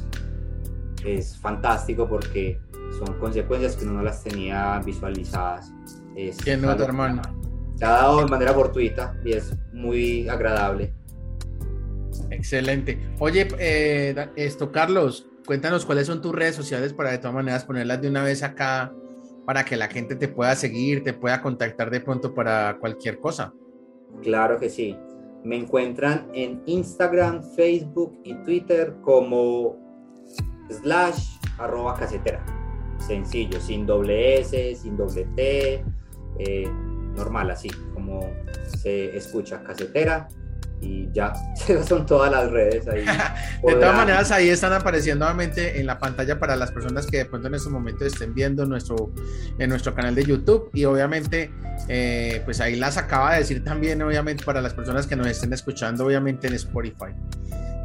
es 1.06 1.38
fantástico 1.38 2.08
porque 2.08 2.62
son 2.98 3.20
consecuencias 3.20 3.76
que 3.76 3.84
uno 3.84 3.96
no 3.96 4.04
las 4.04 4.24
tenía 4.24 4.80
visualizadas. 4.86 5.72
Es 6.16 6.38
¿Qué 6.38 6.56
nota, 6.56 6.86
hermano? 6.86 7.22
Se 7.76 7.84
ha 7.84 7.90
dado 7.90 8.20
de 8.22 8.28
manera 8.28 8.54
fortuita 8.54 9.16
y 9.26 9.34
es 9.34 9.54
muy 9.74 10.30
agradable. 10.30 10.94
Excelente. 12.30 12.98
Oye, 13.20 13.50
eh, 13.60 14.30
esto, 14.38 14.72
Carlos, 14.72 15.28
cuéntanos 15.46 15.86
cuáles 15.86 16.08
son 16.08 16.22
tus 16.22 16.34
redes 16.34 16.56
sociales 16.56 16.94
para 16.94 17.12
de 17.12 17.18
todas 17.18 17.34
maneras 17.34 17.66
ponerlas 17.66 18.02
de 18.02 18.10
una 18.10 18.24
vez 18.24 18.44
acá 18.44 18.94
para 19.48 19.64
que 19.64 19.78
la 19.78 19.88
gente 19.88 20.18
te 20.18 20.28
pueda 20.28 20.54
seguir, 20.58 21.06
te 21.06 21.14
pueda 21.14 21.42
contactar 21.42 21.90
de 21.90 22.02
pronto 22.02 22.34
para 22.34 22.78
cualquier 22.82 23.18
cosa. 23.18 23.54
Claro 24.22 24.60
que 24.60 24.70
sí. 24.70 24.94
Me 25.46 25.56
encuentran 25.56 26.28
en 26.34 26.62
Instagram, 26.66 27.42
Facebook 27.56 28.20
y 28.26 28.34
Twitter 28.44 28.94
como 29.02 29.78
slash 30.70 31.38
arroba 31.60 31.96
casetera. 31.96 32.46
Sencillo, 33.00 33.62
sin 33.62 33.86
doble 33.86 34.42
S, 34.42 34.76
sin 34.76 34.98
doble 34.98 35.26
T, 35.38 35.86
eh, 36.40 36.70
normal 37.16 37.50
así, 37.50 37.70
como 37.94 38.30
se 38.66 39.16
escucha 39.16 39.64
casetera 39.64 40.28
y 40.82 41.10
ya, 41.12 41.34
esas 41.68 41.88
son 41.88 42.06
todas 42.06 42.32
las 42.32 42.52
redes 42.52 42.88
ahí. 42.88 43.06
de 43.64 43.74
todas 43.74 43.96
maneras, 43.96 44.32
ahí 44.32 44.50
están 44.50 44.74
apareciendo 44.74 45.26
nuevamente 45.26 45.80
en 45.80 45.88
la 45.88 46.00
pantalla 46.00 46.40
para 46.40 46.56
las 46.56 46.72
personas 46.72 47.08
que 47.08 47.18
de 47.18 47.26
pronto 47.26 47.48
en 47.48 47.56
este 47.56 47.70
momento 47.70 48.06
estén 48.06 48.34
viendo 48.34 48.66
nuestro, 48.66 49.12
en 49.58 49.70
nuestro 49.70 49.94
canal 49.94 50.16
de 50.16 50.24
YouTube 50.24 50.70
y 50.74 50.86
obviamente, 50.86 51.52
eh, 51.88 52.42
pues 52.46 52.62
ahí 52.62 52.76
las 52.76 52.98
acaba 52.98 53.34
de 53.34 53.40
decir 53.40 53.64
también, 53.64 54.02
obviamente, 54.02 54.44
para 54.44 54.62
las 54.62 54.74
personas 54.74 55.08
que 55.08 55.16
nos 55.16 55.28
estén 55.28 55.54
escuchando, 55.54 56.06
obviamente 56.06 56.48
en 56.48 56.54
Spotify. 56.54 57.14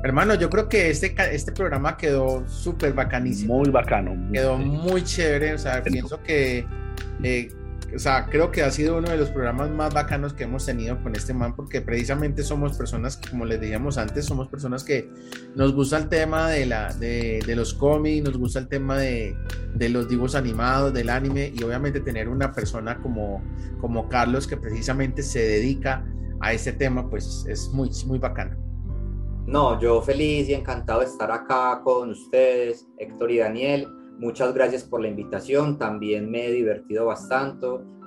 Hermano, 0.05 0.35
yo 0.35 0.51
creo 0.51 0.69
que 0.69 0.91
este, 0.91 1.15
este 1.33 1.53
programa 1.53 1.97
quedó 1.97 2.47
súper 2.49 2.93
bacanísimo. 2.93 3.59
Muy 3.59 3.71
bacano. 3.71 4.17
quedó 4.33 4.59
muy 4.59 5.05
chévere, 5.05 5.55
o 5.55 5.59
sea, 5.59 5.83
pienso 5.83 6.21
que... 6.23 6.67
Eh, 7.23 7.49
o 7.95 7.99
sea, 7.99 8.27
creo 8.27 8.51
que 8.51 8.63
ha 8.63 8.71
sido 8.71 8.97
uno 8.97 9.11
de 9.11 9.17
los 9.17 9.31
programas 9.31 9.71
más 9.71 9.93
bacanos 9.93 10.33
que 10.33 10.45
hemos 10.45 10.65
tenido 10.65 11.03
con 11.03 11.15
este 11.15 11.35
man, 11.35 11.55
porque 11.55 11.81
precisamente 11.81 12.43
somos 12.43 12.77
personas, 12.77 13.19
como 13.31 13.45
les 13.45 13.61
decíamos 13.61 13.99
antes, 13.99 14.25
somos 14.25 14.49
personas 14.49 14.83
que 14.83 15.11
nos 15.55 15.75
gusta 15.75 15.99
el 15.99 16.09
tema 16.09 16.49
de, 16.49 16.67
la, 16.67 16.93
de, 16.95 17.43
los 17.55 17.75
cómics, 17.75 18.25
nos 18.25 18.39
gusta 18.39 18.61
el 18.61 18.69
tema 18.69 18.99
de, 18.99 19.37
los 19.91 20.09
dibujos 20.09 20.35
animados, 20.35 20.95
del 20.95 21.11
anime, 21.11 21.53
y 21.55 21.63
obviamente 21.63 22.01
tener 22.01 22.29
una 22.29 22.53
persona 22.53 22.99
como, 23.01 23.43
como 23.81 24.09
Carlos 24.09 24.47
que 24.47 24.57
precisamente 24.57 25.23
se 25.23 25.41
dedica 25.41 26.05
a 26.41 26.53
este 26.53 26.73
tema, 26.73 27.09
pues 27.11 27.45
es 27.49 27.69
muy, 27.71 27.91
muy 28.07 28.19
bacano. 28.19 28.57
No, 29.47 29.81
yo 29.81 30.01
feliz 30.01 30.49
y 30.49 30.55
encantado 30.55 31.01
de 31.01 31.07
estar 31.07 31.31
acá 31.31 31.81
con 31.85 32.11
ustedes, 32.11 32.87
Héctor 32.97 33.31
y 33.33 33.39
Daniel 33.39 33.89
Muchas 34.23 34.55
gracias 34.55 34.85
por 34.85 35.01
la 35.01 35.09
invitación, 35.09 35.77
también 35.77 36.31
me 36.31 36.47
he 36.47 36.53
divertido 36.53 37.07
bastante. 37.07 37.67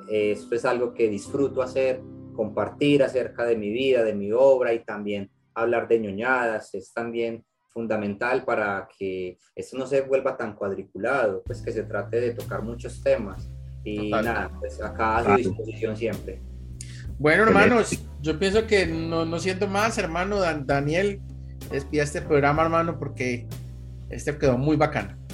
Esto 0.10 0.56
es 0.56 0.64
algo 0.64 0.94
que 0.94 1.10
disfruto 1.10 1.62
hacer, 1.62 2.02
compartir 2.34 3.04
acerca 3.04 3.44
de 3.44 3.58
mi 3.58 3.70
vida, 3.70 4.02
de 4.02 4.14
mi 4.14 4.32
obra 4.32 4.74
y 4.74 4.80
también 4.86 5.30
hablar 5.54 5.90
de 5.90 6.00
ñoñadas. 6.00 6.74
Es 6.74 6.94
también 6.94 7.44
fundamental 7.68 8.46
para 8.46 8.88
que 8.98 9.38
esto 9.54 9.78
no 9.78 9.86
se 9.88 10.04
vuelva 10.04 10.38
tan 10.38 10.56
cuadriculado, 10.56 11.44
pues 11.46 11.62
que 11.62 11.74
se 11.74 11.84
trate 11.84 12.22
de 12.22 12.34
tocar 12.34 12.62
muchos 12.62 13.04
temas. 13.04 13.50
Y 13.84 14.10
nada, 14.10 14.50
pues 14.58 14.82
acá 14.82 15.18
a 15.18 15.26
su 15.26 15.36
disposición 15.36 15.98
siempre. 15.98 16.42
Bueno, 17.20 17.44
hermanos, 17.44 18.02
yo 18.22 18.40
pienso 18.40 18.66
que 18.66 18.88
no, 18.88 19.26
no 19.26 19.38
siento 19.38 19.68
más, 19.68 19.98
hermano 19.98 20.40
Daniel. 20.40 21.20
Despida 21.70 22.04
este 22.04 22.22
programa, 22.22 22.64
hermano, 22.64 22.98
porque 22.98 23.46
este 24.10 24.38
quedó 24.38 24.58
muy 24.58 24.78
bacano. 24.78 25.25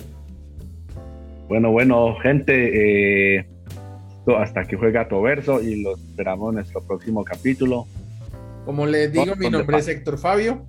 Bueno, 1.52 1.70
bueno, 1.70 2.16
gente, 2.24 3.36
eh, 3.36 3.46
hasta 4.40 4.62
aquí 4.62 4.78
juega 4.78 5.06
Verso 5.10 5.62
y 5.62 5.82
los 5.82 6.00
esperamos 6.00 6.52
en 6.52 6.56
nuestro 6.56 6.82
próximo 6.82 7.26
capítulo. 7.26 7.88
Como 8.64 8.86
les 8.86 9.12
digo, 9.12 9.36
mi 9.36 9.50
nombre 9.50 9.80
es 9.80 9.90
Héctor 9.90 10.18
Fabio. 10.18 10.66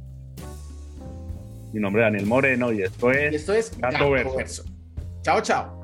Mi 1.72 1.78
nombre 1.78 2.02
es 2.02 2.06
Daniel 2.06 2.26
Moreno 2.26 2.72
y 2.72 2.82
esto 2.82 3.12
es, 3.12 3.32
esto 3.32 3.54
es 3.54 3.78
Gato, 3.78 4.10
Verso. 4.10 4.64
Chao, 5.22 5.40
chao. 5.40 5.81